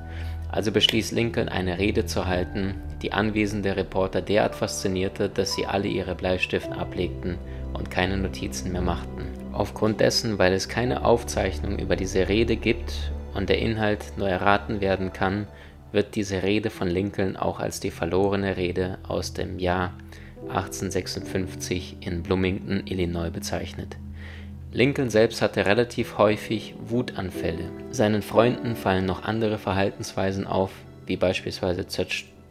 Also 0.52 0.72
beschließt 0.72 1.14
Lincoln 1.14 1.50
eine 1.50 1.80
Rede 1.80 2.06
zu 2.06 2.28
halten, 2.28 2.76
die 3.02 3.14
anwesende 3.14 3.76
Reporter 3.76 4.22
derart 4.22 4.54
faszinierte, 4.54 5.28
dass 5.30 5.54
sie 5.54 5.66
alle 5.66 5.88
ihre 5.88 6.14
Bleistiften 6.14 6.74
ablegten 6.74 7.40
und 7.74 7.90
keine 7.90 8.18
Notizen 8.18 8.72
mehr 8.72 8.82
machten. 8.82 9.24
Aufgrund 9.52 10.00
dessen, 10.00 10.38
weil 10.38 10.54
es 10.54 10.70
keine 10.70 11.06
Aufzeichnung 11.06 11.80
über 11.80 11.96
diese 11.96 12.28
Rede 12.28 12.56
gibt 12.56 13.12
und 13.34 13.50
der 13.50 13.60
Inhalt 13.60 14.14
nur 14.18 14.30
erraten 14.30 14.80
werden 14.80 15.12
kann, 15.14 15.48
wird 15.92 16.16
diese 16.16 16.44
Rede 16.44 16.70
von 16.70 16.88
Lincoln 16.88 17.38
auch 17.38 17.60
als 17.60 17.80
die 17.80 17.92
verlorene 17.92 18.58
Rede 18.58 19.00
aus 19.08 19.34
dem 19.34 19.58
Jahr 19.58 19.94
1856 20.50 21.98
in 22.02 22.24
Bloomington, 22.24 22.84
Illinois 22.86 23.30
bezeichnet. 23.30 23.98
Lincoln 24.72 25.10
selbst 25.10 25.42
hatte 25.42 25.66
relativ 25.66 26.18
häufig 26.18 26.74
Wutanfälle. 26.88 27.70
Seinen 27.92 28.24
Freunden 28.24 28.76
fallen 28.76 29.06
noch 29.06 29.24
andere 29.24 29.60
Verhaltensweisen 29.60 30.48
auf, 30.48 30.72
wie 31.06 31.18
beispielsweise 31.18 31.86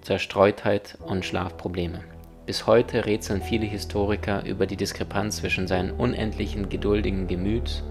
Zerstreutheit 0.02 0.99
und 1.04 1.25
Schlafprobleme. 1.25 2.00
Bis 2.46 2.66
heute 2.66 3.06
rätseln 3.06 3.42
viele 3.42 3.66
Historiker 3.66 4.44
über 4.44 4.66
die 4.66 4.76
Diskrepanz 4.76 5.38
zwischen 5.38 5.66
seinem 5.66 5.94
unendlichen 5.99 6.68
geduldigen 6.68 7.26
Gemüt 7.26 7.82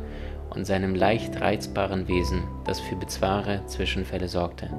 und 0.50 0.66
seinem 0.66 0.96
leicht 0.96 1.40
reizbaren 1.40 2.08
Wesen, 2.08 2.44
das 2.66 2.80
für 2.80 2.96
bizarre 2.96 3.66
Zwischenfälle 3.66 4.28
sorgte. 4.28 4.70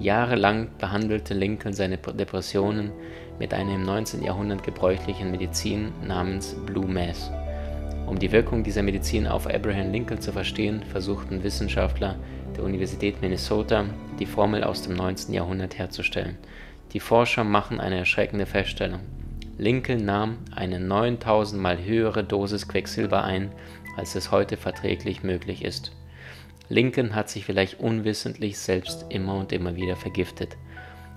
Jahrelang 0.00 0.68
behandelte 0.78 1.34
Lincoln 1.34 1.72
seine 1.72 1.96
Depressionen 1.98 2.92
mit 3.38 3.52
einer 3.54 3.74
im 3.74 3.82
19. 3.82 4.22
Jahrhundert 4.22 4.62
gebräuchlichen 4.62 5.30
Medizin 5.30 5.92
namens 6.06 6.54
Blue 6.66 6.86
Mass. 6.86 7.30
Um 8.06 8.18
die 8.18 8.32
Wirkung 8.32 8.62
dieser 8.62 8.82
Medizin 8.82 9.26
auf 9.26 9.46
Abraham 9.46 9.90
Lincoln 9.90 10.20
zu 10.20 10.32
verstehen, 10.32 10.82
versuchten 10.90 11.42
Wissenschaftler 11.42 12.16
der 12.56 12.64
Universität 12.64 13.20
Minnesota, 13.20 13.86
die 14.18 14.26
Formel 14.26 14.62
aus 14.62 14.82
dem 14.82 14.94
19. 14.94 15.34
Jahrhundert 15.34 15.78
herzustellen. 15.78 16.36
Die 16.92 17.00
Forscher 17.00 17.44
machen 17.44 17.80
eine 17.80 17.98
erschreckende 17.98 18.46
Feststellung. 18.46 19.00
Lincoln 19.56 20.04
nahm 20.04 20.38
eine 20.54 20.80
9000 20.80 21.60
mal 21.60 21.82
höhere 21.82 22.24
Dosis 22.24 22.68
Quecksilber 22.68 23.24
ein, 23.24 23.52
als 23.96 24.14
es 24.14 24.30
heute 24.30 24.56
verträglich 24.56 25.22
möglich 25.22 25.64
ist. 25.64 25.92
Lincoln 26.68 27.14
hat 27.14 27.28
sich 27.28 27.44
vielleicht 27.44 27.80
unwissentlich 27.80 28.58
selbst 28.58 29.06
immer 29.10 29.36
und 29.36 29.52
immer 29.52 29.76
wieder 29.76 29.96
vergiftet. 29.96 30.56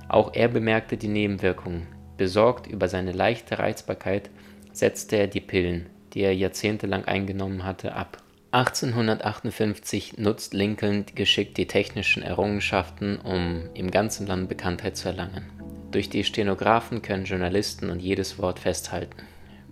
Auch 0.08 0.34
er 0.34 0.48
bemerkte 0.48 0.98
die 0.98 1.08
Nebenwirkungen. 1.08 1.88
Besorgt 2.18 2.68
über 2.68 2.88
seine 2.88 3.12
leichte 3.12 3.60
Reizbarkeit 3.60 4.30
setzte 4.74 5.18
er 5.18 5.28
die 5.28 5.42
Pillen, 5.42 5.88
die 6.14 6.22
er 6.22 6.36
jahrzehntelang 6.36 7.06
eingenommen 7.06 7.64
hatte, 7.64 7.94
ab. 7.94 8.18
1858 8.52 10.18
nutzt 10.18 10.54
Lincoln 10.54 11.06
geschickt 11.14 11.58
die 11.58 11.68
technischen 11.68 12.24
Errungenschaften, 12.24 13.20
um 13.20 13.70
im 13.74 13.92
ganzen 13.92 14.26
Land 14.26 14.50
Bekanntheit 14.50 14.96
zu 14.96 15.10
erlangen. 15.10 15.46
Durch 15.92 16.10
die 16.10 16.24
Stenografen 16.24 17.02
können 17.02 17.26
Journalisten 17.26 17.90
und 17.90 18.00
jedes 18.00 18.40
Wort 18.40 18.60
festhalten. 18.60 19.24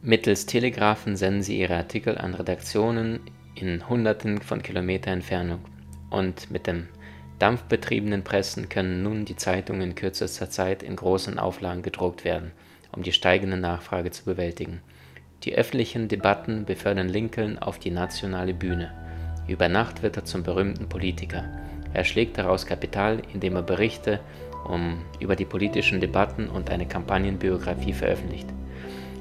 Mittels 0.02 0.46
Telegraphen 0.46 1.16
senden 1.16 1.42
sie 1.42 1.60
ihre 1.60 1.75
Artikel 1.75 2.18
an 2.18 2.36
Redaktionen 2.36 3.22
in 3.56 3.90
Hunderten 3.90 4.42
von 4.42 4.62
Kilometer 4.62 5.12
Entfernung. 5.12 5.60
Und 6.10 6.52
mit 6.52 6.68
dem 6.68 6.88
dampfbetriebenen 7.39 8.24
Pressen 8.24 8.70
können 8.70 9.04
nun 9.04 9.25
die 9.25 9.36
Zeitungen 9.36 9.82
in 9.82 9.96
kürzester 9.96 10.50
Zeit 10.50 10.84
in 10.84 10.96
großen 10.96 11.38
Auflagen 11.38 11.82
gedruckt 11.82 12.24
werden, 12.24 12.51
um 12.92 13.04
die 13.04 13.12
steigende 13.12 13.58
Nachfrage 13.58 14.12
zu 14.12 14.25
bewältigen. 14.25 14.82
Die 15.44 15.56
öffentlichen 15.56 16.08
Debatten 16.08 16.65
befördern 16.65 17.10
Lincoln 17.10 17.60
auf 17.60 17.77
die 17.77 17.92
nationale 17.92 18.54
Bühne. 18.54 18.92
Über 19.48 19.70
Nacht 19.70 20.01
wird 20.01 20.18
er 20.18 20.25
zum 20.25 20.44
berühmten 20.44 20.89
Politiker. 20.89 21.44
Er 21.94 22.04
schlägt 22.04 22.38
daraus 22.38 22.65
Kapital, 22.65 23.22
indem 23.34 23.56
er 23.56 23.62
Berichte 23.62 24.20
um, 24.68 25.04
über 25.20 25.36
die 25.36 25.46
politischen 25.46 26.01
Debatten 26.01 26.50
und 26.50 26.70
eine 26.70 26.88
Kampagnenbiografie 26.88 27.94
veröffentlicht. 27.94 28.48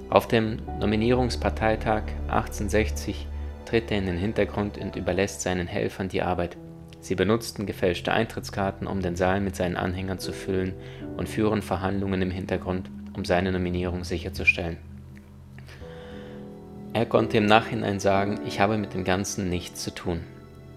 Auf 0.09 0.29
dem 0.29 0.59
Nominierungsparteitag 0.81 2.05
1860 2.29 3.27
tritt 3.67 3.91
er 3.91 3.99
in 3.99 4.07
den 4.07 4.17
Hintergrund 4.17 4.79
und 4.79 4.97
überlässt 4.97 5.43
seinen 5.43 5.67
Helfern 5.67 6.09
die 6.09 6.23
Arbeit. 6.23 6.57
Sie 7.05 7.17
benutzten 7.17 7.67
gefälschte 7.67 8.15
Eintrittskarten, 8.15 8.87
um 8.87 9.03
den 9.03 9.15
Saal 9.15 9.43
mit 9.43 9.55
seinen 9.55 9.77
Anhängern 9.77 10.19
zu 10.19 10.33
füllen 10.33 10.73
und 11.19 11.29
führen 11.29 11.61
Verhandlungen 11.61 12.23
im 12.23 12.31
Hintergrund, 12.31 12.91
um 13.15 13.27
seine 13.27 13.53
Nominierung 13.53 14.05
sicherzustellen. 14.05 14.79
Er 16.95 17.05
konnte 17.05 17.37
im 17.37 17.45
Nachhinein 17.45 18.01
sagen, 18.01 18.41
ich 18.47 18.59
habe 18.59 18.79
mit 18.79 18.95
dem 18.95 19.05
Ganzen 19.05 19.51
nichts 19.51 19.85
zu 19.85 19.91
tun. 19.91 20.21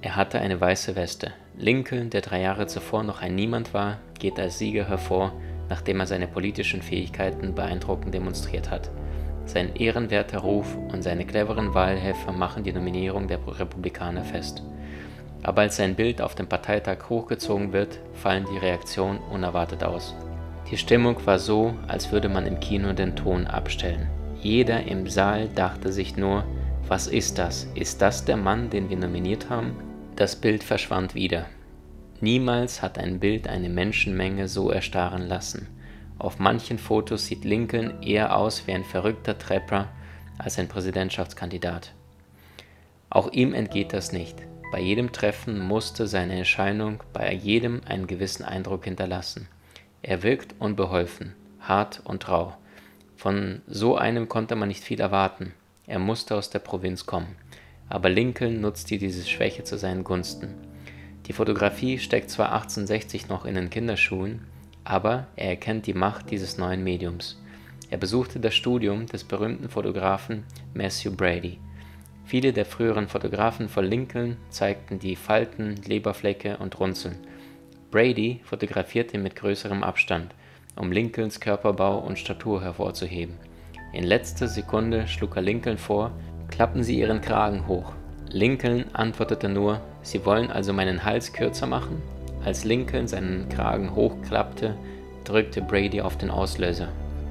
Er 0.02 0.18
hatte 0.18 0.40
eine 0.42 0.60
weiße 0.60 0.98
Weste. 0.98 1.32
Lincoln, 1.56 2.10
der 2.10 2.20
drei 2.20 2.42
Jahre 2.42 2.68
zuvor 2.68 3.04
noch 3.04 3.22
ein 3.22 3.34
Niemand 3.34 3.74
war, 3.74 4.00
geht 4.20 4.38
als 4.38 4.58
Sieger 4.58 4.90
hervor, 4.90 5.32
nachdem 5.70 6.02
er 6.02 6.08
seine 6.08 6.28
politischen 6.28 6.82
Fähigkeiten 6.82 7.56
beeindruckend 7.56 8.14
demonstriert 8.14 8.70
hat. 8.70 8.92
Sein 9.46 9.78
ehrenwerter 9.78 10.40
Ruf 10.40 10.76
und 10.92 11.04
seine 11.04 11.26
cleveren 11.26 11.74
Wahlhelfer 11.74 12.34
machen 12.34 12.66
die 12.66 12.74
Nominierung 12.74 13.30
der 13.30 13.40
Republikaner 13.48 14.26
fest. 14.26 14.62
Aber 15.48 15.62
als 15.62 15.78
sein 15.78 15.96
Bild 15.96 16.22
auf 16.22 16.36
dem 16.36 16.48
Parteitag 16.48 17.10
hochgezogen 17.10 17.72
wird, 17.72 18.00
fallen 18.14 18.46
die 18.52 18.58
Reaktionen 18.58 19.20
unerwartet 19.32 19.82
aus. 19.82 20.14
Die 20.70 20.76
Stimmung 20.76 21.26
war 21.26 21.40
so, 21.40 21.74
als 21.88 22.12
würde 22.12 22.28
man 22.28 22.46
im 22.46 22.60
Kino 22.60 22.92
den 22.92 23.16
Ton 23.16 23.48
abstellen. 23.48 24.10
Jeder 24.42 24.84
im 24.84 25.08
Saal 25.08 25.48
dachte 25.48 25.94
sich 25.94 26.18
nur, 26.18 26.44
was 26.90 27.08
ist 27.08 27.38
das? 27.38 27.66
Ist 27.76 28.02
das 28.02 28.26
der 28.26 28.36
Mann, 28.36 28.70
den 28.70 28.90
wir 28.90 28.98
nominiert 28.98 29.50
haben? 29.50 29.72
Das 30.18 30.36
Bild 30.36 30.66
verschwand 30.66 31.16
wieder. 31.16 31.46
Niemals 32.20 32.82
hat 32.82 32.98
ein 32.98 33.22
Bild 33.22 33.48
eine 33.48 33.70
Menschenmenge 33.70 34.50
so 34.50 34.70
erstarren 34.70 35.30
lassen. 35.30 35.70
Auf 36.20 36.40
manchen 36.40 36.78
Fotos 36.78 37.26
sieht 37.26 37.46
Lincoln 37.46 38.04
eher 38.04 38.36
aus 38.36 38.68
wie 38.68 38.74
ein 38.74 38.84
verrückter 38.84 39.38
Trapper 39.38 39.88
als 40.38 40.60
ein 40.60 40.68
Präsidentschaftskandidat. 40.68 41.94
Auch 43.10 43.32
ihm 43.32 43.54
entgeht 43.54 43.94
das 43.94 44.12
nicht. 44.12 44.36
Bei 44.70 44.82
jedem 44.82 45.14
Treffen 45.14 45.60
musste 45.60 46.08
seine 46.08 46.38
Erscheinung 46.38 47.02
bei 47.14 47.34
jedem 47.34 47.82
einen 47.86 48.06
gewissen 48.06 48.44
Eindruck 48.44 48.84
hinterlassen. 48.84 49.48
Er 50.02 50.24
wirkt 50.24 50.56
unbeholfen, 50.60 51.36
hart 51.62 52.02
und 52.04 52.28
rau. 52.28 52.58
Von 53.16 53.62
so 53.66 53.96
einem 53.96 54.28
konnte 54.28 54.56
man 54.56 54.68
nicht 54.68 54.84
viel 54.84 55.00
erwarten. 55.00 55.54
Er 55.86 56.00
musste 56.00 56.36
aus 56.36 56.50
der 56.50 56.60
Provinz 56.60 57.06
kommen. 57.06 57.38
Aber 57.88 58.10
Lincoln 58.10 58.60
nutzte 58.60 58.98
diese 58.98 59.26
Schwäche 59.26 59.64
zu 59.64 59.78
seinen 59.78 60.04
Gunsten. 60.04 60.54
Die 61.28 61.34
Fotografie 61.34 61.98
steckt 61.98 62.30
zwar 62.30 62.52
1860 62.52 63.30
noch 63.30 63.46
in 63.46 63.56
den 63.56 63.70
Kinderschuhen, 63.70 64.46
aber 64.84 65.28
er 65.38 65.50
erkennt 65.50 65.88
die 65.88 65.94
Macht 65.94 66.30
dieses 66.30 66.58
neuen 66.58 66.84
Mediums. 66.84 67.42
Er 67.90 67.98
besuchte 67.98 68.42
das 68.42 68.54
Studium 68.54 69.06
des 69.06 69.24
berühmten 69.24 69.70
Fotografen 69.70 70.44
Matthew 70.74 71.12
Brady. 71.12 71.58
Viele 72.28 72.54
der 72.54 72.66
früheren 72.66 73.08
Fotografen 73.08 73.70
von 73.70 73.86
Lincoln 73.86 74.38
zeigten 74.50 75.00
die 75.00 75.16
Falten, 75.16 75.76
Leberflecke 75.86 76.58
und 76.58 76.80
Runzeln. 76.80 77.16
Brady 77.90 78.42
fotografierte 78.44 79.18
mit 79.18 79.36
größerem 79.36 79.84
Abstand– 79.84 80.36
um 80.78 80.92
Lincolns 80.92 81.40
Körperbau 81.40 82.00
und 82.00 82.20
Statur 82.20 82.62
hervorzuheben. 82.62 83.36
In 83.94 84.04
letzter 84.04 84.48
Sekunde 84.48 85.08
schlug 85.08 85.36
er 85.36 85.42
Lincoln 85.42 85.78
vor, 85.78 86.12
klappen 86.50 86.84
Sie 86.84 87.00
Ihren 87.00 87.22
Kragen 87.22 87.68
hoch. 87.68 87.94
Lincoln 88.30 88.86
antwortete 88.94 89.50
nur, 89.50 89.82
Sie 90.02 90.26
wollen 90.26 90.52
also 90.52 90.74
meinen 90.74 91.04
Hals 91.04 91.34
kürzer 91.34 91.66
machen? 91.68 92.02
Als 92.44 92.64
Lincoln 92.64 93.08
seinen 93.08 93.50
Kragen 93.50 93.96
hochklappte, 93.96 94.76
drückte 95.24 95.62
Brady 95.62 96.02
auf 96.02 96.18
den 96.18 96.30
Auslöser. 96.30 96.90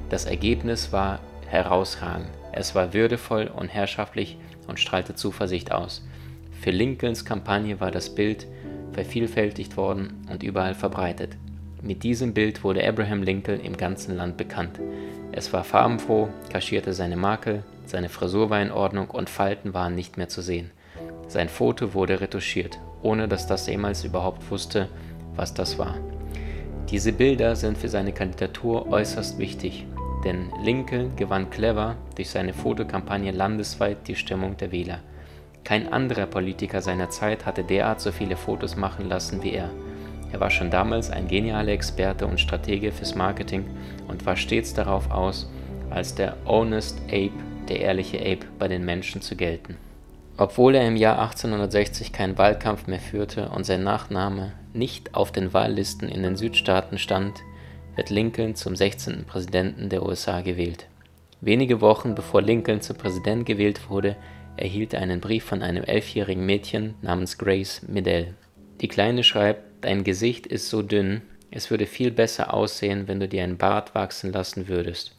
Das 0.09 0.25
Ergebnis 0.25 0.91
war 0.91 1.19
herausragend. 1.47 2.27
Es 2.59 2.73
war 2.73 2.91
würdevoll 2.91 3.51
und 3.55 3.67
herrschaftlich 3.67 4.35
und 4.67 4.79
strahlte 4.79 5.13
Zuversicht 5.13 5.71
aus. 5.71 6.03
Für 6.59 6.71
Lincolns 6.71 7.23
Kampagne 7.23 7.79
war 7.79 7.91
das 7.91 8.15
Bild 8.15 8.47
vervielfältigt 8.93 9.77
worden 9.77 10.25
und 10.31 10.41
überall 10.41 10.73
verbreitet. 10.73 11.37
Mit 11.83 12.01
diesem 12.01 12.33
Bild 12.33 12.63
wurde 12.63 12.83
Abraham 12.83 13.21
Lincoln 13.21 13.61
im 13.61 13.77
ganzen 13.77 14.17
Land 14.17 14.37
bekannt. 14.37 14.79
Es 15.31 15.53
war 15.53 15.63
farbenfroh, 15.63 16.29
kaschierte 16.51 16.93
seine 16.93 17.15
Makel, 17.15 17.63
seine 17.85 18.09
Frisur 18.09 18.49
war 18.49 18.59
in 18.59 18.71
Ordnung 18.71 19.11
und 19.11 19.29
Falten 19.29 19.75
waren 19.75 19.93
nicht 19.93 20.17
mehr 20.17 20.27
zu 20.27 20.41
sehen. 20.41 20.71
Sein 21.27 21.49
Foto 21.49 21.93
wurde 21.93 22.21
retuschiert, 22.21 22.79
ohne 23.03 23.27
dass 23.27 23.45
das 23.45 23.67
jemals 23.67 24.03
überhaupt 24.03 24.49
wusste, 24.49 24.89
was 25.35 25.53
das 25.53 25.77
war. 25.77 25.95
Diese 26.89 27.13
Bilder 27.13 27.55
sind 27.55 27.77
für 27.77 27.89
seine 27.89 28.13
Kandidatur 28.13 28.89
äußerst 28.89 29.37
wichtig, 29.37 29.85
denn 30.27 30.51
Lincoln 30.61 31.15
gewann 31.15 31.49
clever 31.49 31.95
durch 32.15 32.29
seine 32.29 32.53
Fotokampagne 32.53 33.31
landesweit 33.31 34.09
die 34.09 34.15
Stimmung 34.15 34.57
der 34.57 34.73
Wähler. 34.73 34.99
Kein 35.63 35.91
anderer 35.91 36.25
Politiker 36.25 36.81
seiner 36.81 37.09
Zeit 37.09 37.45
hatte 37.45 37.63
derart 37.63 38.01
so 38.01 38.11
viele 38.11 38.35
Fotos 38.35 38.75
machen 38.75 39.07
lassen 39.07 39.41
wie 39.41 39.53
er. 39.53 39.69
Er 40.33 40.41
war 40.41 40.49
schon 40.49 40.69
damals 40.69 41.09
ein 41.11 41.29
genialer 41.29 41.71
Experte 41.71 42.27
und 42.27 42.41
Stratege 42.41 42.91
fürs 42.91 43.15
Marketing 43.15 43.65
und 44.09 44.25
war 44.25 44.35
stets 44.35 44.73
darauf 44.73 45.09
aus, 45.11 45.49
als 45.89 46.13
der 46.13 46.35
Honest 46.45 46.99
Ape, 47.07 47.31
der 47.69 47.79
ehrliche 47.79 48.19
Ape, 48.19 48.45
bei 48.59 48.67
den 48.67 48.83
Menschen 48.83 49.21
zu 49.21 49.37
gelten. 49.37 49.77
Obwohl 50.35 50.75
er 50.75 50.85
im 50.85 50.97
Jahr 50.97 51.19
1860 51.19 52.11
keinen 52.11 52.37
Wahlkampf 52.37 52.87
mehr 52.87 52.99
führte 52.99 53.47
und 53.49 53.65
sein 53.65 53.83
Nachname 53.83 54.51
nicht 54.73 55.15
auf 55.15 55.31
den 55.31 55.53
Wahllisten 55.53 56.09
in 56.09 56.21
den 56.21 56.35
Südstaaten 56.35 56.97
stand, 56.97 57.39
wird 57.97 58.11
Lincoln 58.11 58.55
zum 58.55 58.75
16. 58.75 59.25
Präsidenten 59.25 59.89
der 59.89 60.05
USA 60.05 60.41
gewählt. 60.41 60.85
Wenige 61.41 61.81
Wochen 61.81 62.13
bevor 62.13 62.43
Lincoln 62.43 62.79
zum 62.79 62.95
Präsident 62.95 63.45
gewählt 63.45 63.89
wurde, 63.89 64.15
erhielt 64.55 64.93
er 64.93 65.01
einen 65.01 65.19
Brief 65.19 65.43
von 65.43 65.63
einem 65.63 65.83
elfjährigen 65.83 66.45
Mädchen 66.45 66.93
namens 67.01 67.39
Grace 67.39 67.81
Middell. 67.87 68.35
Die 68.81 68.87
Kleine 68.87 69.23
schreibt, 69.23 69.63
Dein 69.81 70.03
Gesicht 70.03 70.47
ist 70.47 70.69
so 70.69 70.81
dünn, 70.81 71.21
es 71.49 71.71
würde 71.71 71.85
viel 71.85 72.11
besser 72.11 72.53
aussehen, 72.53 73.07
wenn 73.07 73.19
du 73.19 73.27
dir 73.27 73.43
einen 73.43 73.57
Bart 73.57 73.95
wachsen 73.95 74.31
lassen 74.31 74.67
würdest. 74.67 75.15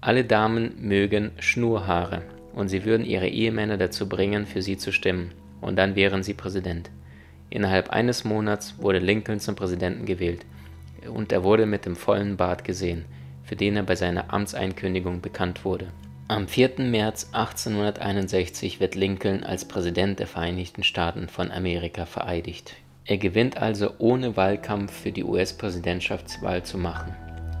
Alle 0.00 0.24
Damen 0.24 0.74
mögen 0.80 1.30
Schnurhaare, 1.38 2.22
und 2.54 2.68
sie 2.68 2.84
würden 2.84 3.06
ihre 3.06 3.28
Ehemänner 3.28 3.76
dazu 3.76 4.08
bringen, 4.08 4.46
für 4.46 4.62
sie 4.62 4.76
zu 4.76 4.92
stimmen, 4.92 5.32
und 5.60 5.76
dann 5.76 5.94
wären 5.94 6.22
sie 6.22 6.34
Präsident. 6.34 6.90
Innerhalb 7.50 7.90
eines 7.90 8.24
Monats 8.24 8.76
wurde 8.78 8.98
Lincoln 8.98 9.40
zum 9.40 9.54
Präsidenten 9.56 10.06
gewählt, 10.06 10.44
und 11.08 11.32
er 11.32 11.44
wurde 11.44 11.66
mit 11.66 11.86
dem 11.86 11.96
vollen 11.96 12.36
Bart 12.36 12.64
gesehen, 12.64 13.04
für 13.44 13.56
den 13.56 13.76
er 13.76 13.82
bei 13.82 13.96
seiner 13.96 14.32
Amtseinkündigung 14.32 15.20
bekannt 15.20 15.64
wurde. 15.64 15.88
Am 16.28 16.46
4. 16.46 16.74
März 16.78 17.30
1861 17.32 18.78
wird 18.78 18.94
Lincoln 18.94 19.42
als 19.42 19.64
Präsident 19.64 20.20
der 20.20 20.28
Vereinigten 20.28 20.84
Staaten 20.84 21.28
von 21.28 21.50
Amerika 21.50 22.06
vereidigt. 22.06 22.76
Er 23.04 23.18
gewinnt 23.18 23.56
also 23.56 23.90
ohne 23.98 24.36
Wahlkampf 24.36 24.92
für 24.92 25.10
die 25.10 25.24
US-Präsidentschaftswahl 25.24 26.62
zu 26.62 26.78
machen. 26.78 27.16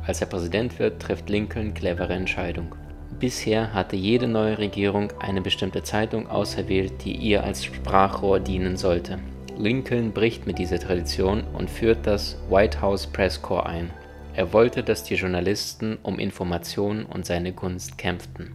Als 0.06 0.20
er 0.20 0.28
Präsident 0.28 0.78
wird, 0.78 1.02
trifft 1.02 1.28
Lincoln 1.28 1.74
clevere 1.74 2.12
Entscheidung. 2.12 2.74
Bisher 3.18 3.74
hatte 3.74 3.96
jede 3.96 4.28
neue 4.28 4.58
Regierung 4.58 5.12
eine 5.18 5.40
bestimmte 5.40 5.82
Zeitung 5.82 6.28
auserwählt, 6.28 7.04
die 7.04 7.16
ihr 7.16 7.42
als 7.42 7.64
Sprachrohr 7.64 8.38
dienen 8.38 8.76
sollte. 8.76 9.18
Lincoln 9.60 10.12
bricht 10.12 10.46
mit 10.46 10.58
dieser 10.58 10.78
Tradition 10.78 11.44
und 11.52 11.68
führt 11.68 12.06
das 12.06 12.38
White 12.48 12.80
House 12.80 13.06
Press 13.06 13.42
Corps 13.42 13.66
ein. 13.66 13.90
Er 14.34 14.54
wollte, 14.54 14.82
dass 14.82 15.04
die 15.04 15.16
Journalisten 15.16 15.98
um 16.02 16.18
Informationen 16.18 17.04
und 17.04 17.26
seine 17.26 17.52
Gunst 17.52 17.98
kämpften. 17.98 18.52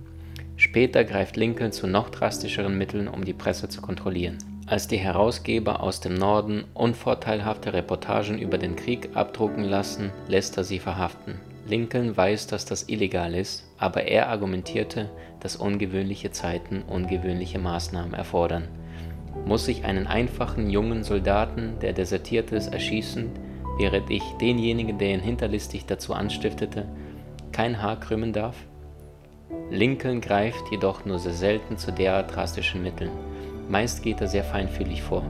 Später 0.57 1.03
greift 1.03 1.37
Lincoln 1.37 1.71
zu 1.71 1.85
noch 1.85 2.09
drastischeren 2.09 2.75
Mitteln, 2.75 3.07
um 3.07 3.23
die 3.23 3.33
Presse 3.33 3.69
zu 3.69 3.81
kontrollieren. 3.81 4.39
Als 4.65 4.87
die 4.87 4.97
Herausgeber 4.97 5.83
aus 5.83 5.99
dem 5.99 6.15
Norden 6.15 6.63
unvorteilhafte 6.73 7.73
Reportagen 7.73 8.39
über 8.39 8.57
den 8.57 8.75
Krieg 8.75 9.09
abdrucken 9.13 9.63
lassen, 9.63 10.11
lässt 10.27 10.57
er 10.57 10.63
sie 10.63 10.79
verhaften. 10.79 11.39
Lincoln 11.67 12.17
weiß, 12.17 12.47
dass 12.47 12.65
das 12.65 12.89
illegal 12.89 13.35
ist, 13.35 13.63
aber 13.77 14.05
er 14.05 14.29
argumentierte, 14.29 15.11
dass 15.39 15.55
ungewöhnliche 15.55 16.31
Zeiten 16.31 16.81
ungewöhnliche 16.81 17.59
Maßnahmen 17.59 18.15
erfordern. 18.15 18.67
Muss 19.43 19.67
ich 19.67 19.83
einen 19.83 20.07
einfachen 20.07 20.69
jungen 20.69 21.03
Soldaten, 21.03 21.73
der 21.81 21.93
desertiert 21.93 22.51
ist, 22.51 22.73
erschießen, 22.73 23.31
während 23.77 24.09
ich 24.09 24.23
denjenigen, 24.39 24.97
der 24.97 25.13
ihn 25.13 25.19
hinterlistig 25.19 25.85
dazu 25.85 26.13
anstiftete, 26.13 26.87
kein 27.51 27.81
Haar 27.81 27.99
krümmen 27.99 28.33
darf? 28.33 28.55
Lincoln 29.69 30.21
greift 30.21 30.63
jedoch 30.71 31.05
nur 31.05 31.19
sehr 31.19 31.33
selten 31.33 31.77
zu 31.77 31.91
derart 31.91 32.35
drastischen 32.35 32.81
Mitteln. 32.81 33.11
Meist 33.69 34.03
geht 34.03 34.21
er 34.21 34.27
sehr 34.27 34.43
feinfühlig 34.43 35.01
vor. 35.01 35.23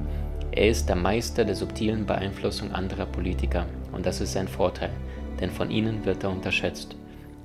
Er 0.52 0.70
ist 0.70 0.88
der 0.88 0.96
Meister 0.96 1.44
der 1.44 1.56
subtilen 1.56 2.06
Beeinflussung 2.06 2.72
anderer 2.72 3.06
Politiker 3.06 3.66
und 3.92 4.06
das 4.06 4.22
ist 4.22 4.34
sein 4.34 4.48
Vorteil, 4.48 4.92
denn 5.40 5.52
von 5.52 5.70
ihnen 5.70 6.06
wird 6.06 6.24
er 6.24 6.32
unterschätzt. 6.32 6.96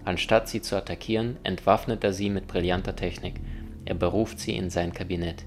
Anstatt 0.04 0.48
sie 0.48 0.62
zu 0.62 0.76
attackieren, 0.76 1.36
entwaffnet 1.42 2.04
er 2.04 2.12
sie 2.12 2.30
mit 2.30 2.46
brillanter 2.46 2.96
Technik. 2.96 3.34
Er 3.84 3.94
beruft 3.94 4.38
sie 4.38 4.56
in 4.56 4.70
sein 4.70 4.92
Kabinett. 4.92 5.44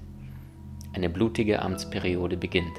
Eine 0.94 1.10
blutige 1.10 1.60
Amtsperiode 1.60 2.36
beginnt. 2.36 2.76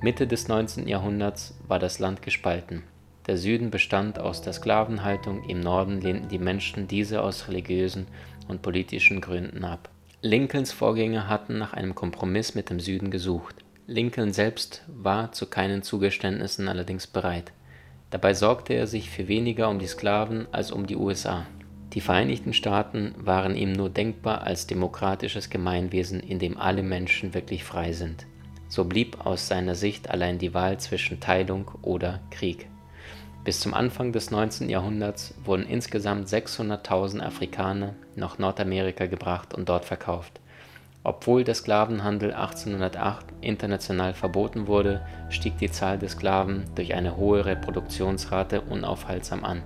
Mitte 0.00 0.26
des 0.26 0.48
19. 0.48 0.88
Jahrhunderts 0.88 1.54
war 1.68 1.78
das 1.78 1.98
Land 1.98 2.22
gespalten. 2.22 2.82
Der 3.26 3.36
Süden 3.36 3.70
bestand 3.70 4.18
aus 4.18 4.42
der 4.42 4.52
Sklavenhaltung, 4.52 5.44
im 5.48 5.60
Norden 5.60 6.00
lehnten 6.00 6.28
die 6.28 6.38
Menschen 6.38 6.88
diese 6.88 7.22
aus 7.22 7.46
religiösen 7.48 8.08
und 8.48 8.62
politischen 8.62 9.20
Gründen 9.20 9.64
ab. 9.64 9.90
Lincolns 10.22 10.72
Vorgänger 10.72 11.28
hatten 11.28 11.58
nach 11.58 11.72
einem 11.72 11.94
Kompromiss 11.94 12.54
mit 12.54 12.70
dem 12.70 12.80
Süden 12.80 13.10
gesucht. 13.10 13.56
Lincoln 13.86 14.32
selbst 14.32 14.82
war 14.88 15.32
zu 15.32 15.46
keinen 15.46 15.82
Zugeständnissen 15.82 16.68
allerdings 16.68 17.06
bereit. 17.06 17.52
Dabei 18.10 18.34
sorgte 18.34 18.74
er 18.74 18.86
sich 18.86 19.10
für 19.10 19.28
weniger 19.28 19.68
um 19.68 19.78
die 19.78 19.86
Sklaven 19.86 20.46
als 20.52 20.72
um 20.72 20.86
die 20.86 20.96
USA. 20.96 21.46
Die 21.94 22.00
Vereinigten 22.00 22.54
Staaten 22.54 23.14
waren 23.18 23.54
ihm 23.54 23.72
nur 23.72 23.90
denkbar 23.90 24.42
als 24.42 24.66
demokratisches 24.66 25.50
Gemeinwesen, 25.50 26.20
in 26.20 26.38
dem 26.38 26.56
alle 26.56 26.82
Menschen 26.82 27.34
wirklich 27.34 27.64
frei 27.64 27.92
sind. 27.92 28.26
So 28.68 28.84
blieb 28.84 29.26
aus 29.26 29.46
seiner 29.46 29.74
Sicht 29.74 30.08
allein 30.08 30.38
die 30.38 30.54
Wahl 30.54 30.80
zwischen 30.80 31.20
Teilung 31.20 31.70
oder 31.82 32.20
Krieg. 32.30 32.66
Bis 33.44 33.60
zum 33.60 33.74
Anfang 33.74 34.12
des 34.12 34.30
19. 34.30 34.70
Jahrhunderts 34.70 35.34
wurden 35.44 35.66
insgesamt 35.66 36.28
600.000 36.28 37.20
Afrikaner 37.20 37.94
nach 38.16 38.38
Nordamerika 38.38 39.06
gebracht 39.06 39.52
und 39.52 39.68
dort 39.68 39.84
verkauft. 39.84 40.40
Obwohl 41.04 41.42
der 41.42 41.54
Sklavenhandel 41.54 42.32
1808 42.32 43.26
international 43.40 44.14
verboten 44.14 44.68
wurde, 44.68 45.00
stieg 45.30 45.58
die 45.58 45.70
Zahl 45.70 45.98
der 45.98 46.08
Sklaven 46.08 46.64
durch 46.76 46.94
eine 46.94 47.16
hohe 47.16 47.44
Reproduktionsrate 47.44 48.60
unaufhaltsam 48.60 49.44
an 49.44 49.62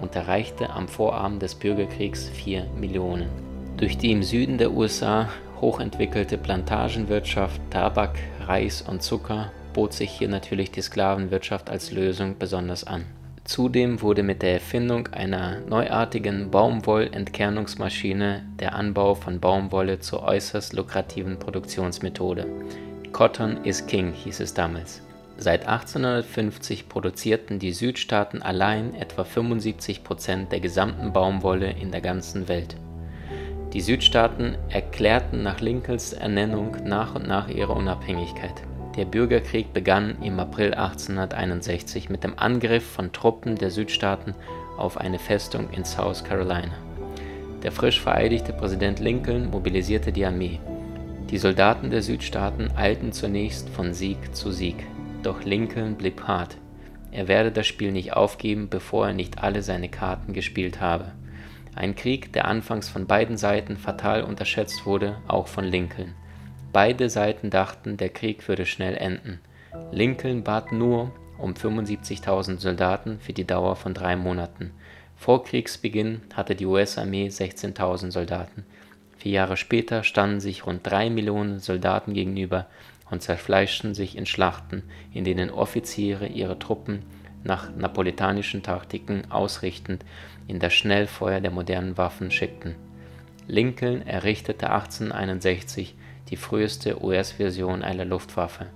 und 0.00 0.16
erreichte 0.16 0.70
am 0.70 0.88
Vorabend 0.88 1.42
des 1.42 1.54
Bürgerkriegs 1.54 2.28
4 2.28 2.64
Millionen. 2.76 3.28
Durch 3.76 3.98
die 3.98 4.10
im 4.10 4.24
Süden 4.24 4.58
der 4.58 4.72
USA 4.72 5.28
hochentwickelte 5.60 6.36
Plantagenwirtschaft, 6.38 7.60
Tabak, 7.70 8.18
Reis 8.46 8.82
und 8.82 9.02
Zucker 9.02 9.52
bot 9.72 9.92
sich 9.92 10.10
hier 10.10 10.28
natürlich 10.28 10.72
die 10.72 10.82
Sklavenwirtschaft 10.82 11.70
als 11.70 11.92
Lösung 11.92 12.36
besonders 12.36 12.82
an 12.82 13.04
Zudem 13.50 14.00
wurde 14.00 14.22
mit 14.22 14.42
der 14.42 14.52
Erfindung 14.52 15.08
einer 15.08 15.58
neuartigen 15.68 16.52
Baumwollentkernungsmaschine 16.52 18.44
der 18.60 18.76
Anbau 18.76 19.16
von 19.16 19.40
Baumwolle 19.40 19.98
zur 19.98 20.22
äußerst 20.22 20.72
lukrativen 20.72 21.36
Produktionsmethode. 21.36 22.46
Cotton 23.10 23.56
is 23.64 23.84
King 23.84 24.12
hieß 24.12 24.38
es 24.38 24.54
damals. 24.54 25.02
Seit 25.36 25.66
1850 25.66 26.88
produzierten 26.88 27.58
die 27.58 27.72
Südstaaten 27.72 28.40
allein 28.40 28.94
etwa 28.94 29.24
75 29.24 30.04
Prozent 30.04 30.52
der 30.52 30.60
gesamten 30.60 31.12
Baumwolle 31.12 31.72
in 31.72 31.90
der 31.90 32.02
ganzen 32.02 32.46
Welt. 32.46 32.76
Die 33.72 33.80
Südstaaten 33.80 34.54
erklärten 34.68 35.42
nach 35.42 35.58
Lincolns 35.58 36.12
Ernennung 36.12 36.76
nach 36.84 37.16
und 37.16 37.26
nach 37.26 37.48
ihre 37.48 37.72
Unabhängigkeit 37.72 38.62
der 38.96 39.04
Bürgerkrieg 39.04 39.72
begann 39.72 40.16
im 40.20 40.40
April 40.40 40.74
1861 40.74 42.10
mit 42.10 42.24
dem 42.24 42.38
Angriff 42.38 42.84
von 42.84 43.12
Truppen 43.12 43.56
der 43.56 43.70
Südstaaten 43.70 44.34
auf 44.76 44.96
eine 44.96 45.18
Festung 45.18 45.70
in 45.70 45.84
South 45.84 46.24
Carolina. 46.24 46.74
Der 47.62 47.70
frisch 47.70 48.00
vereidigte 48.00 48.52
Präsident 48.52 48.98
Lincoln 48.98 49.50
mobilisierte 49.50 50.10
die 50.10 50.24
Armee. 50.24 50.58
Die 51.30 51.38
Soldaten 51.38 51.90
der 51.90 52.02
Südstaaten 52.02 52.70
eilten 52.74 53.12
zunächst 53.12 53.68
von 53.68 53.94
Sieg 53.94 54.34
zu 54.34 54.50
Sieg, 54.50 54.84
doch 55.22 55.44
Lincoln 55.44 55.94
blieb 55.94 56.22
hart. 56.24 56.56
Er 57.12 57.28
werde 57.28 57.52
das 57.52 57.66
Spiel 57.66 57.92
nicht 57.92 58.14
aufgeben, 58.14 58.68
bevor 58.68 59.08
er 59.08 59.12
nicht 59.12 59.42
alle 59.42 59.62
seine 59.62 59.88
Karten 59.88 60.32
gespielt 60.32 60.80
habe. 60.80 61.12
Ein 61.74 61.94
Krieg, 61.94 62.32
der 62.32 62.46
anfangs 62.46 62.88
von 62.88 63.06
beiden 63.06 63.36
Seiten 63.36 63.76
fatal 63.76 64.24
unterschätzt 64.24 64.86
wurde, 64.86 65.18
auch 65.28 65.46
von 65.46 65.64
Lincoln. 65.64 66.14
Beide 66.72 67.10
Seiten 67.10 67.50
dachten, 67.50 67.96
der 67.96 68.10
Krieg 68.10 68.46
würde 68.46 68.64
schnell 68.64 68.96
enden. 68.96 69.40
Lincoln 69.90 70.44
bat 70.44 70.70
nur 70.70 71.12
um 71.38 71.54
75.000 71.54 72.58
Soldaten 72.58 73.18
für 73.20 73.32
die 73.32 73.46
Dauer 73.46 73.74
von 73.76 73.94
drei 73.94 74.14
Monaten. 74.14 74.72
Vor 75.16 75.44
Kriegsbeginn 75.44 76.22
hatte 76.34 76.54
die 76.54 76.66
US-Armee 76.66 77.28
16.000 77.28 78.10
Soldaten. 78.12 78.64
Vier 79.16 79.32
Jahre 79.32 79.56
später 79.56 80.04
standen 80.04 80.40
sich 80.40 80.66
rund 80.66 80.86
drei 80.86 81.10
Millionen 81.10 81.58
Soldaten 81.58 82.14
gegenüber 82.14 82.66
und 83.10 83.22
zerfleischten 83.22 83.92
sich 83.92 84.16
in 84.16 84.26
Schlachten, 84.26 84.84
in 85.12 85.24
denen 85.24 85.50
Offiziere 85.50 86.26
ihre 86.26 86.58
Truppen 86.58 87.02
nach 87.42 87.74
napolitanischen 87.74 88.62
Taktiken 88.62 89.30
ausrichtend 89.30 90.04
in 90.46 90.58
das 90.58 90.72
Schnellfeuer 90.72 91.40
der 91.40 91.50
modernen 91.50 91.98
Waffen 91.98 92.30
schickten. 92.30 92.76
Lincoln 93.46 94.06
errichtete 94.06 94.70
1861 94.70 95.96
die 96.30 96.36
früheste 96.36 97.02
US-Version 97.02 97.82
einer 97.82 98.04
Luftwaffe, 98.04 98.66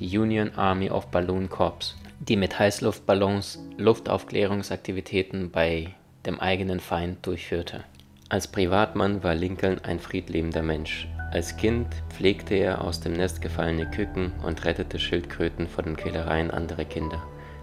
die 0.00 0.18
Union 0.18 0.52
Army 0.56 0.90
of 0.90 1.06
Balloon 1.08 1.48
Corps, 1.48 1.94
die 2.18 2.36
mit 2.36 2.58
Heißluftballons 2.58 3.60
Luftaufklärungsaktivitäten 3.76 5.50
bei 5.50 5.94
dem 6.24 6.40
eigenen 6.40 6.80
Feind 6.80 7.24
durchführte. 7.26 7.84
Als 8.30 8.48
Privatmann 8.48 9.22
war 9.22 9.34
Lincoln 9.34 9.78
ein 9.84 10.00
friedliebender 10.00 10.62
Mensch. 10.62 11.06
Als 11.30 11.56
Kind 11.56 11.88
pflegte 12.10 12.54
er 12.54 12.82
aus 12.82 13.00
dem 13.00 13.12
Nest 13.12 13.42
gefallene 13.42 13.90
Küken 13.90 14.32
und 14.42 14.64
rettete 14.64 14.98
Schildkröten 14.98 15.68
vor 15.68 15.84
den 15.84 15.96
Quälereien 15.96 16.50
anderer 16.50 16.84
Kinder. 16.84 17.22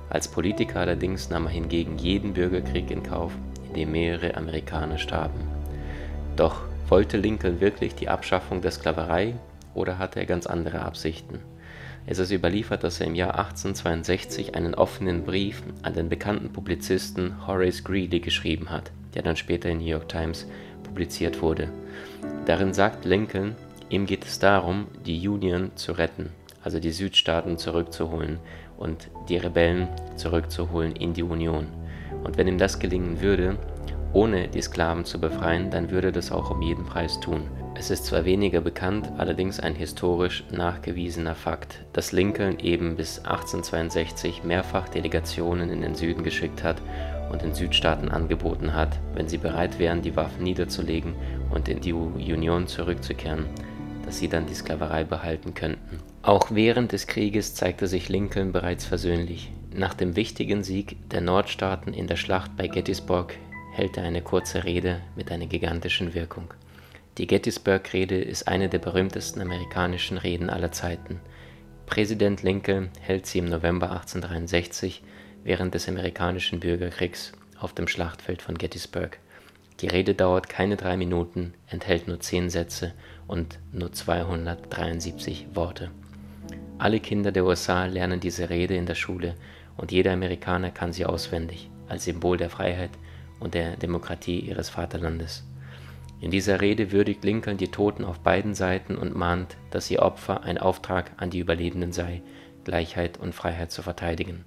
Als 0.09 0.27
Politiker 0.27 0.81
allerdings 0.81 1.29
nahm 1.29 1.47
er 1.47 1.53
hingegen 1.53 1.97
jeden 1.97 2.33
Bürgerkrieg 2.33 2.91
in 2.91 3.01
Kauf, 3.01 3.31
in 3.69 3.73
dem 3.73 3.91
mehrere 3.93 4.35
Amerikaner 4.35 4.97
starben. 4.97 5.39
Doch 6.35 6.61
wollte 6.91 7.15
Lincoln 7.15 7.61
wirklich 7.61 7.95
die 7.95 8.09
Abschaffung 8.09 8.61
der 8.61 8.71
Sklaverei 8.71 9.35
oder 9.73 9.97
hatte 9.97 10.19
er 10.19 10.25
ganz 10.25 10.45
andere 10.45 10.81
Absichten? 10.81 11.39
Es 12.05 12.19
ist 12.19 12.31
überliefert, 12.31 12.83
dass 12.83 12.99
er 12.99 13.07
im 13.07 13.15
Jahr 13.15 13.39
1862 13.39 14.55
einen 14.55 14.75
offenen 14.75 15.23
Brief 15.23 15.63
an 15.83 15.93
den 15.93 16.09
bekannten 16.09 16.51
Publizisten 16.51 17.47
Horace 17.47 17.85
Greeley 17.85 18.19
geschrieben 18.19 18.71
hat, 18.71 18.91
der 19.13 19.21
dann 19.21 19.37
später 19.37 19.69
in 19.69 19.77
New 19.77 19.85
York 19.85 20.09
Times 20.09 20.47
publiziert 20.83 21.41
wurde. 21.41 21.69
Darin 22.45 22.73
sagt 22.73 23.05
Lincoln, 23.05 23.55
ihm 23.89 24.05
geht 24.05 24.25
es 24.25 24.39
darum, 24.39 24.87
die 25.05 25.25
Union 25.29 25.71
zu 25.75 25.93
retten, 25.93 26.29
also 26.61 26.81
die 26.81 26.91
Südstaaten 26.91 27.57
zurückzuholen 27.57 28.37
und 28.77 29.09
die 29.29 29.37
Rebellen 29.37 29.87
zurückzuholen 30.17 30.97
in 30.97 31.13
die 31.13 31.23
Union. 31.23 31.67
Und 32.25 32.37
wenn 32.37 32.49
ihm 32.49 32.57
das 32.57 32.79
gelingen 32.79 33.21
würde, 33.21 33.57
ohne 34.13 34.47
die 34.47 34.61
Sklaven 34.61 35.05
zu 35.05 35.19
befreien, 35.19 35.69
dann 35.69 35.91
würde 35.91 36.11
das 36.11 36.31
auch 36.31 36.51
um 36.51 36.61
jeden 36.61 36.85
Preis 36.85 37.19
tun. 37.19 37.43
Es 37.75 37.89
ist 37.89 38.05
zwar 38.05 38.25
weniger 38.25 38.61
bekannt, 38.61 39.09
allerdings 39.17 39.59
ein 39.59 39.75
historisch 39.75 40.43
nachgewiesener 40.51 41.35
Fakt, 41.35 41.85
dass 41.93 42.11
Lincoln 42.11 42.59
eben 42.59 42.95
bis 42.95 43.19
1862 43.19 44.43
mehrfach 44.43 44.89
Delegationen 44.89 45.69
in 45.69 45.81
den 45.81 45.95
Süden 45.95 46.23
geschickt 46.23 46.63
hat 46.63 46.81
und 47.31 47.41
den 47.41 47.53
Südstaaten 47.53 48.09
angeboten 48.09 48.73
hat, 48.73 48.99
wenn 49.15 49.29
sie 49.29 49.37
bereit 49.37 49.79
wären, 49.79 50.01
die 50.01 50.15
Waffen 50.15 50.43
niederzulegen 50.43 51.15
und 51.49 51.69
in 51.69 51.79
die 51.79 51.93
Union 51.93 52.67
zurückzukehren, 52.67 53.45
dass 54.05 54.19
sie 54.19 54.27
dann 54.27 54.45
die 54.45 54.53
Sklaverei 54.53 55.05
behalten 55.05 55.53
könnten. 55.53 55.99
Auch 56.21 56.51
während 56.51 56.91
des 56.91 57.07
Krieges 57.07 57.55
zeigte 57.55 57.87
sich 57.87 58.09
Lincoln 58.09 58.51
bereits 58.51 58.85
versöhnlich. 58.85 59.51
Nach 59.73 59.93
dem 59.93 60.15
wichtigen 60.15 60.63
Sieg 60.63 60.97
der 61.09 61.21
Nordstaaten 61.21 61.93
in 61.93 62.07
der 62.07 62.17
Schlacht 62.17 62.57
bei 62.57 62.67
Gettysburg 62.67 63.33
hält 63.71 63.97
er 63.97 64.03
eine 64.03 64.21
kurze 64.21 64.63
Rede 64.63 65.01
mit 65.15 65.31
einer 65.31 65.47
gigantischen 65.47 66.13
Wirkung. 66.13 66.53
Die 67.17 67.27
Gettysburg-Rede 67.27 68.21
ist 68.21 68.47
eine 68.47 68.69
der 68.69 68.79
berühmtesten 68.79 69.41
amerikanischen 69.41 70.17
Reden 70.17 70.49
aller 70.49 70.71
Zeiten. 70.71 71.19
Präsident 71.85 72.41
Lincoln 72.43 72.89
hält 73.01 73.25
sie 73.25 73.39
im 73.39 73.45
November 73.45 73.91
1863 73.91 75.03
während 75.43 75.73
des 75.73 75.89
amerikanischen 75.89 76.59
Bürgerkriegs 76.59 77.33
auf 77.59 77.73
dem 77.73 77.87
Schlachtfeld 77.87 78.41
von 78.41 78.57
Gettysburg. 78.57 79.19
Die 79.81 79.87
Rede 79.87 80.13
dauert 80.13 80.47
keine 80.47 80.77
drei 80.77 80.95
Minuten, 80.95 81.53
enthält 81.67 82.07
nur 82.07 82.19
zehn 82.19 82.49
Sätze 82.49 82.93
und 83.27 83.59
nur 83.71 83.91
273 83.91 85.47
Worte. 85.53 85.89
Alle 86.77 86.99
Kinder 86.99 87.31
der 87.31 87.45
USA 87.45 87.85
lernen 87.85 88.19
diese 88.19 88.49
Rede 88.49 88.75
in 88.75 88.85
der 88.85 88.95
Schule 88.95 89.35
und 89.77 89.91
jeder 89.91 90.13
Amerikaner 90.13 90.71
kann 90.71 90.93
sie 90.93 91.05
auswendig, 91.05 91.69
als 91.87 92.05
Symbol 92.05 92.37
der 92.37 92.49
Freiheit 92.49 92.91
und 93.41 93.53
der 93.53 93.75
Demokratie 93.75 94.39
ihres 94.39 94.69
Vaterlandes. 94.69 95.43
In 96.21 96.31
dieser 96.31 96.61
Rede 96.61 96.91
würdigt 96.91 97.25
Lincoln 97.25 97.57
die 97.57 97.71
Toten 97.71 98.05
auf 98.05 98.19
beiden 98.19 98.53
Seiten 98.53 98.95
und 98.95 99.15
mahnt, 99.15 99.57
dass 99.71 99.89
ihr 99.91 100.03
Opfer 100.03 100.43
ein 100.43 100.59
Auftrag 100.59 101.11
an 101.17 101.31
die 101.31 101.39
Überlebenden 101.39 101.91
sei, 101.91 102.21
Gleichheit 102.63 103.17
und 103.17 103.33
Freiheit 103.33 103.71
zu 103.71 103.81
verteidigen. 103.81 104.45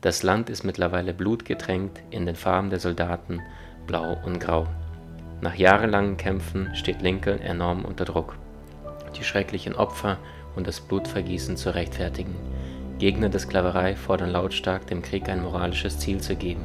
Das 0.00 0.22
Land 0.22 0.50
ist 0.50 0.64
mittlerweile 0.64 1.14
blutgetränkt 1.14 2.02
in 2.10 2.26
den 2.26 2.34
Farben 2.34 2.70
der 2.70 2.80
Soldaten, 2.80 3.40
blau 3.86 4.16
und 4.24 4.40
grau. 4.40 4.66
Nach 5.40 5.54
jahrelangen 5.54 6.16
Kämpfen 6.16 6.74
steht 6.74 7.00
Lincoln 7.00 7.40
enorm 7.40 7.84
unter 7.84 8.04
Druck, 8.04 8.36
die 9.16 9.22
schrecklichen 9.22 9.74
Opfer 9.74 10.18
und 10.56 10.66
das 10.66 10.80
Blutvergießen 10.80 11.56
zu 11.56 11.74
rechtfertigen. 11.74 12.34
Gegner 12.98 13.28
der 13.28 13.38
Sklaverei 13.38 13.94
fordern 13.94 14.30
lautstark, 14.30 14.88
dem 14.88 15.02
Krieg 15.02 15.28
ein 15.28 15.42
moralisches 15.42 16.00
Ziel 16.00 16.20
zu 16.20 16.34
geben. 16.34 16.64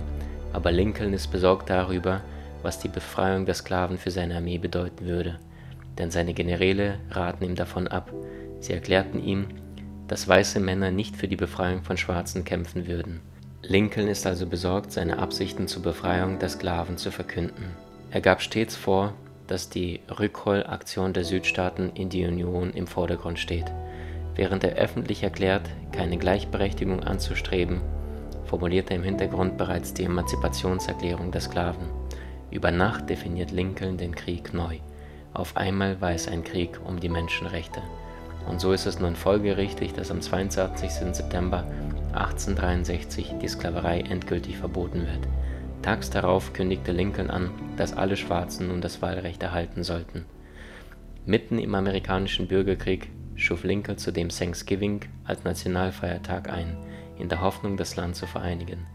Aber 0.54 0.72
Lincoln 0.72 1.14
ist 1.14 1.28
besorgt 1.28 1.70
darüber, 1.70 2.22
was 2.62 2.80
die 2.80 2.88
Befreiung 2.88 3.46
der 3.46 3.56
Sklaven 3.56 3.98
für 3.98 4.12
seine 4.12 4.38
Armee 4.38 4.58
bedeuten 4.58 5.06
würde. 5.06 5.40
Denn 5.98 6.12
seine 6.12 6.34
Generäle 6.34 7.00
raten 7.12 7.44
ihm 7.44 7.56
davon 7.56 7.88
ab. 7.88 8.12
Sie 8.60 8.74
erklärten 8.74 9.22
ihm, 9.24 9.48
dass 10.08 10.28
weiße 10.28 10.60
Männer 10.60 10.92
nicht 10.92 11.16
für 11.16 11.28
die 11.28 11.36
Befreiung 11.36 11.84
von 11.84 11.98
Schwarzen 11.98 12.44
kämpfen 12.46 12.88
würden. 12.88 13.22
Lincoln 13.62 14.08
ist 14.08 14.28
also 14.28 14.46
besorgt, 14.46 14.92
seine 14.92 15.20
Absichten 15.20 15.68
zur 15.68 15.84
Befreiung 15.84 16.40
der 16.40 16.50
Sklaven 16.50 16.98
zu 16.98 17.12
verkünden. 17.12 17.66
Er 18.12 18.22
gab 18.22 18.42
stets 18.42 18.76
vor, 18.76 19.14
dass 19.48 19.70
die 19.70 20.02
Rückholaktion 20.20 21.14
der 21.14 21.24
Südstaaten 21.24 21.92
in 21.96 22.10
die 22.10 22.26
Union 22.26 22.72
im 22.72 22.88
Vordergrund 22.88 23.40
steht. 23.40 23.66
Während 24.36 24.64
er 24.64 24.76
öffentlich 24.76 25.24
erklärt, 25.24 25.70
keine 25.92 26.18
Gleichberechtigung 26.18 27.02
anzustreben, 27.02 27.82
formuliert 28.54 28.92
er 28.92 28.98
im 28.98 29.04
Hintergrund 29.04 29.58
bereits 29.58 29.96
die 29.96 30.04
Emanzipationserklärung 30.04 31.32
der 31.32 31.42
Sklaven. 31.42 31.88
Über 32.52 32.70
Nacht 32.70 33.10
definiert 33.10 33.50
Lincoln 33.50 33.98
den 33.98 34.14
Krieg 34.14 34.54
neu. 34.54 34.78
Auf 35.34 35.58
einmal 35.58 36.00
war 36.02 36.12
es 36.12 36.28
ein 36.28 36.44
Krieg 36.44 36.80
um 36.86 37.00
die 37.00 37.10
Menschenrechte. 37.10 37.82
Und 38.48 38.62
so 38.62 38.72
ist 38.72 38.86
es 38.86 39.00
nun 39.00 39.16
folgerichtig, 39.16 39.94
dass 39.94 40.12
am 40.12 40.22
22. 40.22 41.16
September 41.16 41.66
1863 42.14 43.34
die 43.42 43.48
Sklaverei 43.48 44.02
endgültig 44.02 44.60
verboten 44.60 45.00
wird. 45.00 45.28
Tags 45.82 46.12
darauf 46.12 46.54
kündigte 46.54 46.92
Lincoln 46.92 47.32
an, 47.32 47.50
dass 47.76 47.98
alle 47.98 48.18
Schwarzen 48.18 48.68
nun 48.68 48.82
das 48.82 49.02
Wahlrecht 49.02 49.42
erhalten 49.42 49.84
sollten. 49.84 50.26
Mitten 51.26 51.58
im 51.58 51.74
amerikanischen 51.74 52.48
Bürgerkrieg 52.48 53.10
schuf 53.34 53.64
Lincoln 53.64 53.98
zudem 53.98 54.30
Thanksgiving 54.30 55.00
als 55.26 55.44
Nationalfeiertag 55.44 56.52
ein, 56.52 56.78
in 57.18 57.30
der 57.30 57.42
Hoffnung, 57.42 57.78
das 57.78 57.96
Land 57.96 58.16
zu 58.16 58.26
vereinigen. 58.28 58.86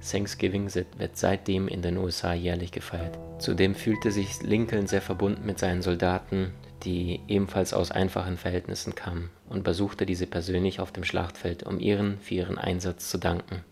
Thanksgiving 0.00 0.72
wird 0.74 1.16
seitdem 1.16 1.68
in 1.68 1.82
den 1.82 1.96
USA 1.96 2.34
jährlich 2.34 2.70
gefeiert. 2.70 3.18
Zudem 3.38 3.74
fühlte 3.74 4.10
sich 4.10 4.42
Lincoln 4.42 4.86
sehr 4.86 5.02
verbunden 5.02 5.44
mit 5.44 5.58
seinen 5.58 5.82
Soldaten, 5.82 6.52
die 6.84 7.20
ebenfalls 7.28 7.74
aus 7.74 7.90
einfachen 7.90 8.36
Verhältnissen 8.36 8.94
kamen, 8.94 9.30
und 9.48 9.64
besuchte 9.64 10.06
diese 10.06 10.26
persönlich 10.26 10.80
auf 10.80 10.92
dem 10.92 11.04
Schlachtfeld, 11.04 11.64
um 11.64 11.80
ihren 11.80 12.18
für 12.20 12.34
ihren 12.34 12.58
Einsatz 12.58 13.10
zu 13.10 13.18
danken. 13.18 13.64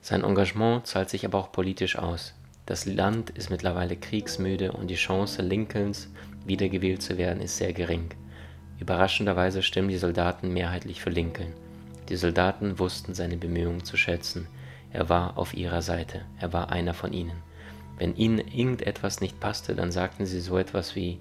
Sein 0.00 0.24
Engagement 0.24 0.86
zahlt 0.86 1.08
sich 1.08 1.24
aber 1.24 1.38
auch 1.38 1.52
politisch 1.52 1.96
aus. 1.96 2.34
Das 2.66 2.86
Land 2.86 3.30
ist 3.30 3.50
mittlerweile 3.50 3.96
kriegsmüde 3.96 4.72
und 4.72 4.88
die 4.88 4.96
Chance 4.96 5.42
Lincolns, 5.42 6.08
wiedergewählt 6.44 7.02
zu 7.02 7.18
werden, 7.18 7.40
ist 7.40 7.56
sehr 7.56 7.72
gering. 7.72 8.10
Überraschenderweise 8.78 9.62
stimmen 9.62 9.88
die 9.88 9.98
Soldaten 9.98 10.52
mehrheitlich 10.52 11.00
für 11.00 11.10
Lincoln. 11.10 11.52
Die 12.12 12.18
Soldaten 12.18 12.78
wussten 12.78 13.14
seine 13.14 13.38
Bemühungen 13.38 13.84
zu 13.84 13.96
schätzen. 13.96 14.46
Er 14.90 15.08
war 15.08 15.38
auf 15.38 15.54
ihrer 15.54 15.80
Seite, 15.80 16.20
er 16.38 16.52
war 16.52 16.70
einer 16.70 16.92
von 16.92 17.14
ihnen. 17.14 17.38
Wenn 17.96 18.14
ihnen 18.16 18.36
irgendetwas 18.36 19.22
nicht 19.22 19.40
passte, 19.40 19.74
dann 19.74 19.90
sagten 19.90 20.26
sie 20.26 20.40
so 20.40 20.58
etwas 20.58 20.94
wie 20.94 21.20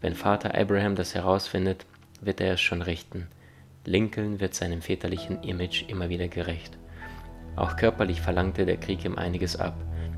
wenn 0.00 0.16
Vater 0.16 0.58
Abraham 0.58 0.96
das 0.96 1.14
herausfindet, 1.14 1.86
wird 2.20 2.40
er 2.40 2.54
es 2.54 2.60
schon 2.60 2.82
richten. 2.82 3.28
Lincoln 3.84 4.40
wird 4.40 4.56
seinem 4.56 4.82
väterlichen 4.82 5.44
Image 5.44 5.84
immer 5.88 6.08
wieder 6.08 6.26
gerecht. 6.26 6.76
Auch 7.54 7.76
körperlich 7.76 8.20
verlangte 8.20 8.66
der 8.66 8.78
Krieg 8.78 9.04
ihm 9.04 9.18
einiges 9.18 9.54
ab. 9.54 9.76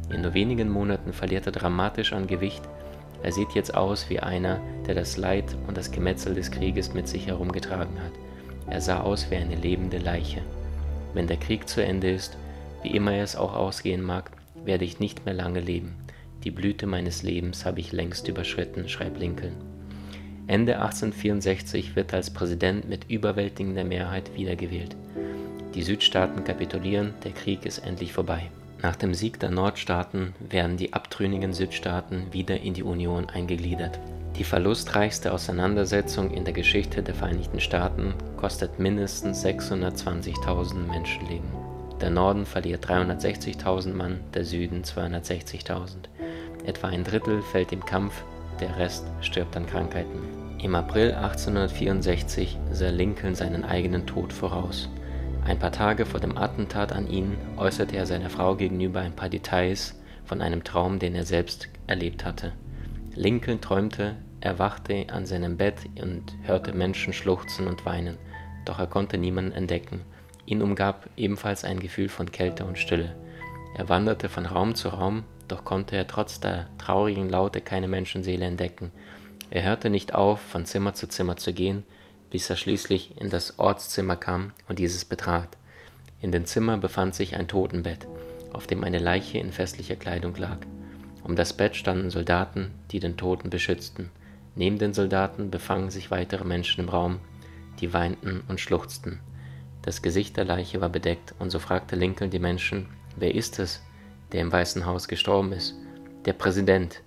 In 0.08 0.22
nur 0.22 0.32
wenigen 0.32 0.70
Monaten 0.70 1.12
verliert 1.12 1.44
er 1.44 1.52
dramatisch 1.52 2.14
an 2.14 2.26
Gewicht. 2.26 2.62
Er 3.22 3.32
sieht 3.32 3.50
jetzt 3.50 3.74
aus 3.74 4.08
wie 4.08 4.20
einer, 4.20 4.58
der 4.86 4.94
das 4.94 5.18
Leid 5.18 5.54
und 5.66 5.76
das 5.76 5.90
Gemetzel 5.90 6.34
des 6.34 6.50
Krieges 6.50 6.94
mit 6.94 7.08
sich 7.08 7.26
herumgetragen 7.26 8.00
hat. 8.02 8.23
Er 8.68 8.80
sah 8.80 9.00
aus 9.00 9.30
wie 9.30 9.36
eine 9.36 9.56
lebende 9.56 9.98
Leiche. 9.98 10.42
Wenn 11.12 11.26
der 11.26 11.36
Krieg 11.36 11.68
zu 11.68 11.84
Ende 11.84 12.10
ist, 12.10 12.36
wie 12.82 12.90
immer 12.90 13.12
es 13.14 13.36
auch 13.36 13.54
ausgehen 13.54 14.02
mag, 14.02 14.30
werde 14.64 14.84
ich 14.84 15.00
nicht 15.00 15.24
mehr 15.24 15.34
lange 15.34 15.60
leben. 15.60 15.96
Die 16.44 16.50
Blüte 16.50 16.86
meines 16.86 17.22
Lebens 17.22 17.64
habe 17.64 17.80
ich 17.80 17.92
längst 17.92 18.28
überschritten, 18.28 18.88
schreibt 18.88 19.18
Lincoln. 19.18 19.54
Ende 20.46 20.74
1864 20.76 21.96
wird 21.96 22.12
er 22.12 22.18
als 22.18 22.30
Präsident 22.30 22.86
mit 22.88 23.10
überwältigender 23.10 23.84
Mehrheit 23.84 24.36
wiedergewählt. 24.36 24.94
Die 25.74 25.82
Südstaaten 25.82 26.44
kapitulieren, 26.44 27.14
der 27.24 27.32
Krieg 27.32 27.64
ist 27.64 27.78
endlich 27.78 28.12
vorbei. 28.12 28.50
Nach 28.82 28.96
dem 28.96 29.14
Sieg 29.14 29.40
der 29.40 29.50
Nordstaaten 29.50 30.34
werden 30.50 30.76
die 30.76 30.92
abtrünnigen 30.92 31.54
Südstaaten 31.54 32.26
wieder 32.32 32.60
in 32.60 32.74
die 32.74 32.82
Union 32.82 33.30
eingegliedert. 33.30 33.98
Die 34.36 34.44
verlustreichste 34.44 35.32
Auseinandersetzung 35.32 36.32
in 36.32 36.44
der 36.44 36.54
Geschichte 36.54 37.04
der 37.04 37.14
Vereinigten 37.14 37.60
Staaten 37.60 38.14
kostet 38.36 38.80
mindestens 38.80 39.44
620.000 39.44 40.74
Menschenleben. 40.88 41.48
Der 42.00 42.10
Norden 42.10 42.44
verliert 42.44 42.84
360.000 42.84 43.92
Mann, 43.92 44.18
der 44.34 44.44
Süden 44.44 44.82
260.000. 44.82 46.08
Etwa 46.66 46.88
ein 46.88 47.04
Drittel 47.04 47.42
fällt 47.42 47.70
im 47.72 47.84
Kampf, 47.84 48.24
der 48.58 48.76
Rest 48.76 49.06
stirbt 49.20 49.56
an 49.56 49.66
Krankheiten. 49.66 50.18
Im 50.60 50.74
April 50.74 51.12
1864 51.12 52.58
sah 52.72 52.88
Lincoln 52.88 53.36
seinen 53.36 53.64
eigenen 53.64 54.04
Tod 54.04 54.32
voraus. 54.32 54.88
Ein 55.44 55.60
paar 55.60 55.72
Tage 55.72 56.06
vor 56.06 56.18
dem 56.20 56.36
Attentat 56.36 56.90
an 56.90 57.08
ihn 57.08 57.36
äußerte 57.56 57.96
er 57.96 58.06
seiner 58.06 58.30
Frau 58.30 58.56
gegenüber 58.56 59.00
ein 59.00 59.14
paar 59.14 59.28
Details 59.28 59.94
von 60.24 60.40
einem 60.40 60.64
Traum, 60.64 60.98
den 60.98 61.14
er 61.14 61.24
selbst 61.24 61.68
erlebt 61.86 62.24
hatte. 62.24 62.52
Lincoln 63.16 63.60
träumte, 63.60 64.16
er 64.40 64.58
wachte 64.58 65.06
an 65.08 65.24
seinem 65.24 65.56
Bett 65.56 65.76
und 66.00 66.34
hörte 66.42 66.72
Menschen 66.72 67.12
schluchzen 67.12 67.68
und 67.68 67.86
weinen, 67.86 68.18
doch 68.64 68.78
er 68.78 68.86
konnte 68.86 69.18
niemanden 69.18 69.52
entdecken. 69.52 70.02
Ihn 70.46 70.62
umgab 70.62 71.08
ebenfalls 71.16 71.64
ein 71.64 71.80
Gefühl 71.80 72.08
von 72.08 72.32
Kälte 72.32 72.64
und 72.64 72.78
Stille. 72.78 73.14
Er 73.76 73.88
wanderte 73.88 74.28
von 74.28 74.46
Raum 74.46 74.74
zu 74.74 74.88
Raum, 74.88 75.24
doch 75.48 75.64
konnte 75.64 75.96
er 75.96 76.06
trotz 76.06 76.40
der 76.40 76.68
traurigen 76.78 77.28
Laute 77.28 77.60
keine 77.60 77.88
Menschenseele 77.88 78.44
entdecken. 78.44 78.90
Er 79.50 79.62
hörte 79.62 79.90
nicht 79.90 80.14
auf, 80.14 80.40
von 80.40 80.66
Zimmer 80.66 80.94
zu 80.94 81.08
Zimmer 81.08 81.36
zu 81.36 81.52
gehen, 81.52 81.84
bis 82.30 82.50
er 82.50 82.56
schließlich 82.56 83.20
in 83.20 83.30
das 83.30 83.58
Ortszimmer 83.58 84.16
kam 84.16 84.52
und 84.68 84.78
dieses 84.78 85.04
betrat. 85.04 85.56
In 86.20 86.32
dem 86.32 86.46
Zimmer 86.46 86.78
befand 86.78 87.14
sich 87.14 87.36
ein 87.36 87.48
Totenbett, 87.48 88.08
auf 88.52 88.66
dem 88.66 88.82
eine 88.82 88.98
Leiche 88.98 89.38
in 89.38 89.52
festlicher 89.52 89.96
Kleidung 89.96 90.34
lag. 90.36 90.58
Um 91.24 91.36
das 91.36 91.54
Bett 91.54 91.74
standen 91.74 92.10
Soldaten, 92.10 92.70
die 92.90 93.00
den 93.00 93.16
Toten 93.16 93.50
beschützten. 93.50 94.10
Neben 94.54 94.78
den 94.78 94.92
Soldaten 94.92 95.50
befanden 95.50 95.90
sich 95.90 96.10
weitere 96.10 96.44
Menschen 96.44 96.82
im 96.84 96.90
Raum, 96.90 97.18
die 97.80 97.92
weinten 97.92 98.42
und 98.46 98.60
schluchzten. 98.60 99.20
Das 99.82 100.02
Gesicht 100.02 100.36
der 100.36 100.44
Leiche 100.44 100.80
war 100.80 100.90
bedeckt, 100.90 101.34
und 101.38 101.50
so 101.50 101.58
fragte 101.58 101.96
Lincoln 101.96 102.30
die 102.30 102.38
Menschen, 102.38 102.86
wer 103.16 103.34
ist 103.34 103.58
es, 103.58 103.82
der 104.32 104.42
im 104.42 104.52
Weißen 104.52 104.86
Haus 104.86 105.08
gestorben 105.08 105.52
ist? 105.52 105.74
Der 106.26 106.34
Präsident, 106.34 107.02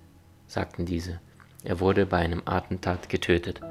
sagten 0.48 0.86
diese. 0.86 1.20
Er 1.64 1.80
wurde 1.80 2.06
bei 2.06 2.18
einem 2.18 2.42
Attentat 2.46 3.10
getötet. 3.10 3.62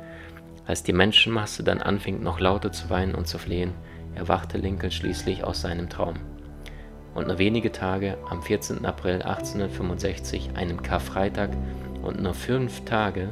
Als 0.67 0.83
die 0.83 0.93
Menschenmasse 0.93 1.65
dann 1.65 1.81
anfing, 1.81 2.23
noch 2.23 2.41
lauter 2.41 2.73
zu 2.73 2.91
weinen 2.91 3.15
und 3.15 3.27
zu 3.27 3.39
flehen, 3.39 3.73
erwachte 4.15 4.59
Lincoln 4.59 4.93
schließlich 4.93 5.45
aus 5.45 5.61
seinem 5.61 5.89
Traum. 5.89 6.17
Und 7.17 7.29
nur 7.29 7.39
wenige 7.39 7.73
Tage, 7.73 8.19
am 8.29 8.43
14. 8.43 8.85
April 8.85 9.23
1865, 9.23 10.51
einem 10.55 10.83
Karfreitag, 10.83 11.51
und 12.03 12.23
nur 12.23 12.35
fünf 12.35 12.85
Tage, 12.85 13.31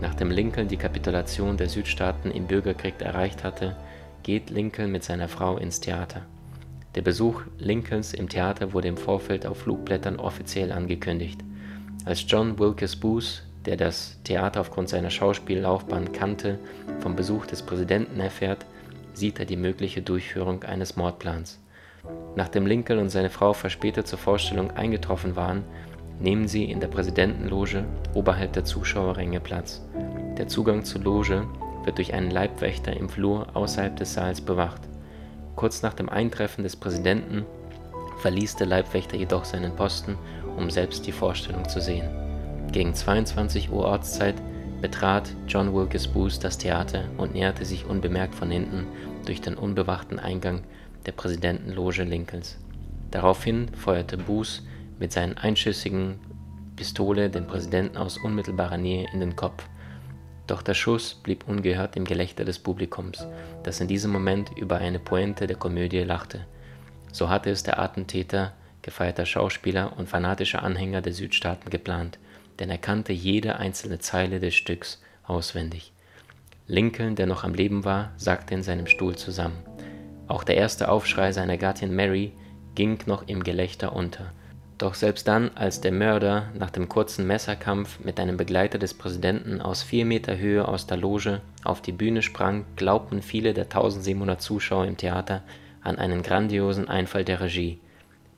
nachdem 0.00 0.30
Lincoln 0.30 0.66
die 0.66 0.78
Kapitulation 0.78 1.58
der 1.58 1.68
Südstaaten 1.68 2.30
im 2.30 2.46
Bürgerkrieg 2.46 2.94
erreicht 3.00 3.44
hatte, 3.44 3.76
geht 4.22 4.48
Lincoln 4.48 4.90
mit 4.90 5.04
seiner 5.04 5.28
Frau 5.28 5.58
ins 5.58 5.78
Theater. 5.78 6.22
Der 6.94 7.02
Besuch 7.02 7.42
Lincolns 7.58 8.14
im 8.14 8.30
Theater 8.30 8.72
wurde 8.72 8.88
im 8.88 8.96
Vorfeld 8.96 9.46
auf 9.46 9.58
Flugblättern 9.58 10.16
offiziell 10.16 10.72
angekündigt. 10.72 11.44
Als 12.06 12.24
John 12.26 12.58
Wilkes 12.58 12.96
Booth, 12.96 13.42
der 13.66 13.76
das 13.76 14.18
Theater 14.24 14.62
aufgrund 14.62 14.88
seiner 14.88 15.10
Schauspiellaufbahn 15.10 16.12
kannte, 16.12 16.58
vom 17.00 17.14
Besuch 17.14 17.44
des 17.44 17.62
Präsidenten 17.62 18.20
erfährt, 18.20 18.64
sieht 19.12 19.38
er 19.38 19.44
die 19.44 19.56
mögliche 19.56 20.00
Durchführung 20.00 20.62
eines 20.62 20.96
Mordplans. 20.96 21.60
Nachdem 22.34 22.66
Lincoln 22.66 22.98
und 22.98 23.08
seine 23.08 23.30
Frau 23.30 23.52
verspätet 23.52 24.06
zur 24.06 24.18
Vorstellung 24.18 24.70
eingetroffen 24.72 25.36
waren, 25.36 25.64
nehmen 26.20 26.48
sie 26.48 26.64
in 26.64 26.80
der 26.80 26.88
Präsidentenloge 26.88 27.84
oberhalb 28.14 28.52
der 28.52 28.64
Zuschauerränge 28.64 29.40
Platz. 29.40 29.82
Der 30.36 30.48
Zugang 30.48 30.84
zur 30.84 31.02
Loge 31.02 31.46
wird 31.84 31.98
durch 31.98 32.12
einen 32.12 32.30
Leibwächter 32.30 32.96
im 32.96 33.08
Flur 33.08 33.46
außerhalb 33.54 33.96
des 33.96 34.14
Saals 34.14 34.40
bewacht. 34.40 34.82
Kurz 35.54 35.82
nach 35.82 35.94
dem 35.94 36.08
Eintreffen 36.08 36.64
des 36.64 36.76
Präsidenten 36.76 37.46
verließ 38.18 38.56
der 38.56 38.66
Leibwächter 38.66 39.16
jedoch 39.16 39.44
seinen 39.44 39.74
Posten, 39.74 40.18
um 40.56 40.70
selbst 40.70 41.06
die 41.06 41.12
Vorstellung 41.12 41.68
zu 41.68 41.80
sehen. 41.80 42.08
Gegen 42.72 42.94
22 42.94 43.70
Uhr 43.70 43.84
Ortszeit 43.84 44.34
betrat 44.80 45.34
John 45.48 45.74
Wilkes 45.74 46.08
Booth 46.08 46.42
das 46.44 46.58
Theater 46.58 47.04
und 47.16 47.34
näherte 47.34 47.64
sich 47.64 47.86
unbemerkt 47.86 48.34
von 48.34 48.50
hinten 48.50 48.86
durch 49.24 49.40
den 49.40 49.54
unbewachten 49.54 50.18
Eingang 50.18 50.62
der 51.06 51.12
Präsidentenloge 51.12 52.02
Lincolns. 52.02 52.58
Daraufhin 53.10 53.68
feuerte 53.74 54.18
Booth 54.18 54.62
mit 54.98 55.12
seiner 55.12 55.42
einschüssigen 55.42 56.18
Pistole 56.74 57.30
den 57.30 57.46
Präsidenten 57.46 57.96
aus 57.96 58.18
unmittelbarer 58.18 58.76
Nähe 58.76 59.08
in 59.12 59.20
den 59.20 59.36
Kopf. 59.36 59.64
Doch 60.46 60.62
der 60.62 60.74
Schuss 60.74 61.14
blieb 61.14 61.48
ungehört 61.48 61.96
im 61.96 62.04
Gelächter 62.04 62.44
des 62.44 62.58
Publikums, 62.58 63.26
das 63.62 63.80
in 63.80 63.88
diesem 63.88 64.12
Moment 64.12 64.50
über 64.56 64.76
eine 64.78 64.98
Pointe 64.98 65.46
der 65.46 65.56
Komödie 65.56 66.02
lachte. 66.02 66.46
So 67.10 67.28
hatte 67.28 67.50
es 67.50 67.62
der 67.62 67.80
Attentäter, 67.80 68.52
gefeierter 68.82 69.26
Schauspieler 69.26 69.96
und 69.96 70.08
fanatischer 70.08 70.62
Anhänger 70.62 71.00
der 71.02 71.14
Südstaaten 71.14 71.70
geplant, 71.70 72.18
denn 72.58 72.70
er 72.70 72.78
kannte 72.78 73.12
jede 73.12 73.56
einzelne 73.56 73.98
Zeile 73.98 74.38
des 74.38 74.54
Stücks 74.54 75.02
auswendig. 75.24 75.92
Lincoln, 76.68 77.16
der 77.16 77.26
noch 77.26 77.44
am 77.44 77.54
Leben 77.54 77.84
war, 77.84 78.12
sackte 78.16 78.54
in 78.54 78.62
seinem 78.62 78.86
Stuhl 78.86 79.16
zusammen. 79.16 79.56
Auch 80.28 80.44
der 80.44 80.56
erste 80.56 80.88
Aufschrei 80.88 81.32
seiner 81.32 81.56
Gattin 81.56 81.94
Mary 81.94 82.32
ging 82.74 82.98
noch 83.06 83.26
im 83.28 83.42
Gelächter 83.42 83.94
unter, 83.94 84.32
doch 84.78 84.94
selbst 84.94 85.26
dann, 85.26 85.50
als 85.54 85.80
der 85.80 85.92
Mörder 85.92 86.50
nach 86.54 86.70
dem 86.70 86.88
kurzen 86.88 87.26
Messerkampf 87.26 87.98
mit 88.04 88.20
einem 88.20 88.36
Begleiter 88.36 88.78
des 88.78 88.92
Präsidenten 88.92 89.62
aus 89.62 89.82
vier 89.82 90.04
Meter 90.04 90.36
Höhe 90.36 90.68
aus 90.68 90.86
der 90.86 90.98
Loge 90.98 91.40
auf 91.64 91.80
die 91.80 91.92
Bühne 91.92 92.20
sprang, 92.20 92.66
glaubten 92.76 93.22
viele 93.22 93.54
der 93.54 93.64
1700 93.64 94.40
Zuschauer 94.42 94.84
im 94.84 94.98
Theater 94.98 95.42
an 95.80 95.96
einen 95.96 96.22
grandiosen 96.22 96.88
Einfall 96.88 97.24
der 97.24 97.40
Regie. 97.40 97.78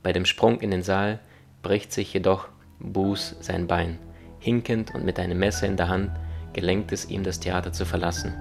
Bei 0.01 0.13
dem 0.13 0.25
Sprung 0.25 0.61
in 0.61 0.71
den 0.71 0.83
Saal 0.83 1.19
bricht 1.61 1.91
sich 1.91 2.13
jedoch 2.13 2.47
Booth 2.79 3.35
sein 3.41 3.67
Bein. 3.67 3.99
Hinkend 4.39 4.95
und 4.95 5.03
mit 5.03 5.19
einem 5.19 5.39
Messer 5.39 5.67
in 5.67 5.75
der 5.75 5.89
Hand 5.89 6.11
gelenkt 6.53 6.93
es 6.93 7.09
ihm, 7.09 7.23
das 7.23 7.41
Theater 7.41 7.73
zu 7.73 7.85
verlassen. 7.85 8.33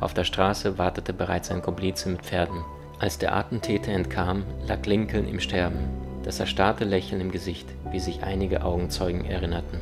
Auf 0.00 0.14
der 0.14 0.24
Straße 0.24 0.78
wartete 0.78 1.12
bereits 1.12 1.50
ein 1.50 1.60
Komplize 1.60 2.08
mit 2.08 2.22
Pferden. 2.22 2.64
Als 3.02 3.18
der 3.18 3.34
Attentäter 3.34 3.90
entkam, 3.90 4.44
lag 4.68 4.86
Lincoln 4.86 5.26
im 5.26 5.40
Sterben 5.40 6.02
das 6.22 6.38
erstarrte 6.38 6.84
Lächeln 6.84 7.20
im 7.20 7.32
Gesicht, 7.32 7.66
wie 7.90 7.98
sich 7.98 8.22
einige 8.22 8.64
Augenzeugen 8.64 9.24
erinnerten. 9.24 9.80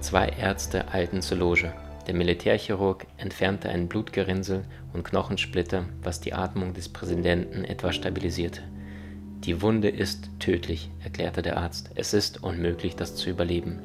Zwei 0.00 0.28
Ärzte 0.28 0.92
eilten 0.92 1.22
zur 1.22 1.38
Loge. 1.38 1.72
Der 2.06 2.14
Militärchirurg 2.14 3.06
entfernte 3.16 3.70
ein 3.70 3.88
Blutgerinnsel 3.88 4.66
und 4.92 5.04
Knochensplitter, 5.04 5.86
was 6.02 6.20
die 6.20 6.34
Atmung 6.34 6.74
des 6.74 6.90
Präsidenten 6.90 7.64
etwas 7.64 7.96
stabilisierte. 7.96 8.60
Die 9.44 9.62
Wunde 9.62 9.88
ist 9.88 10.28
tödlich, 10.38 10.90
erklärte 11.02 11.40
der 11.40 11.56
Arzt. 11.56 11.88
Es 11.94 12.12
ist 12.12 12.42
unmöglich, 12.42 12.94
das 12.94 13.16
zu 13.16 13.30
überleben. 13.30 13.78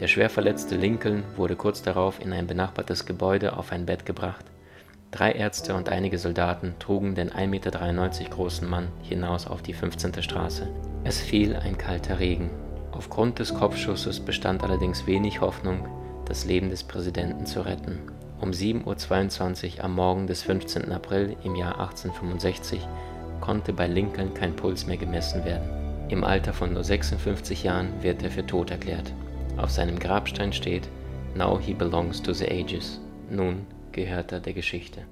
Der 0.00 0.08
schwer 0.08 0.30
verletzte 0.30 0.74
Lincoln 0.74 1.22
wurde 1.36 1.54
kurz 1.54 1.80
darauf 1.80 2.20
in 2.20 2.32
ein 2.32 2.48
benachbartes 2.48 3.06
Gebäude 3.06 3.56
auf 3.56 3.70
ein 3.70 3.86
Bett 3.86 4.04
gebracht. 4.04 4.46
Drei 5.10 5.32
Ärzte 5.32 5.74
und 5.74 5.88
einige 5.88 6.18
Soldaten 6.18 6.74
trugen 6.78 7.16
den 7.16 7.30
1,93 7.30 7.48
Meter 7.48 8.30
großen 8.30 8.68
Mann 8.68 8.88
hinaus 9.02 9.46
auf 9.46 9.60
die 9.60 9.72
15. 9.72 10.22
Straße. 10.22 10.68
Es 11.02 11.20
fiel 11.20 11.56
ein 11.56 11.76
kalter 11.76 12.20
Regen. 12.20 12.50
Aufgrund 12.92 13.40
des 13.40 13.52
Kopfschusses 13.54 14.20
bestand 14.20 14.62
allerdings 14.62 15.06
wenig 15.06 15.40
Hoffnung, 15.40 15.88
das 16.26 16.44
Leben 16.44 16.70
des 16.70 16.84
Präsidenten 16.84 17.44
zu 17.44 17.62
retten. 17.62 17.98
Um 18.40 18.50
7.22 18.50 19.78
Uhr 19.78 19.84
am 19.84 19.94
Morgen 19.96 20.26
des 20.28 20.42
15. 20.42 20.92
April 20.92 21.36
im 21.42 21.56
Jahr 21.56 21.80
1865 21.80 22.86
konnte 23.40 23.72
bei 23.72 23.88
Lincoln 23.88 24.32
kein 24.32 24.54
Puls 24.54 24.86
mehr 24.86 24.96
gemessen 24.96 25.44
werden. 25.44 25.68
Im 26.08 26.22
Alter 26.22 26.52
von 26.52 26.72
nur 26.72 26.84
56 26.84 27.64
Jahren 27.64 28.02
wird 28.02 28.22
er 28.22 28.30
für 28.30 28.46
tot 28.46 28.70
erklärt. 28.70 29.12
Auf 29.56 29.70
seinem 29.70 29.98
Grabstein 29.98 30.52
steht 30.52 30.88
Now 31.34 31.58
he 31.58 31.74
belongs 31.74 32.22
to 32.22 32.32
the 32.32 32.48
ages. 32.48 33.00
Nun 33.28 33.66
gehört 33.92 34.32
er 34.32 34.40
der 34.40 34.54
Geschichte. 34.54 35.06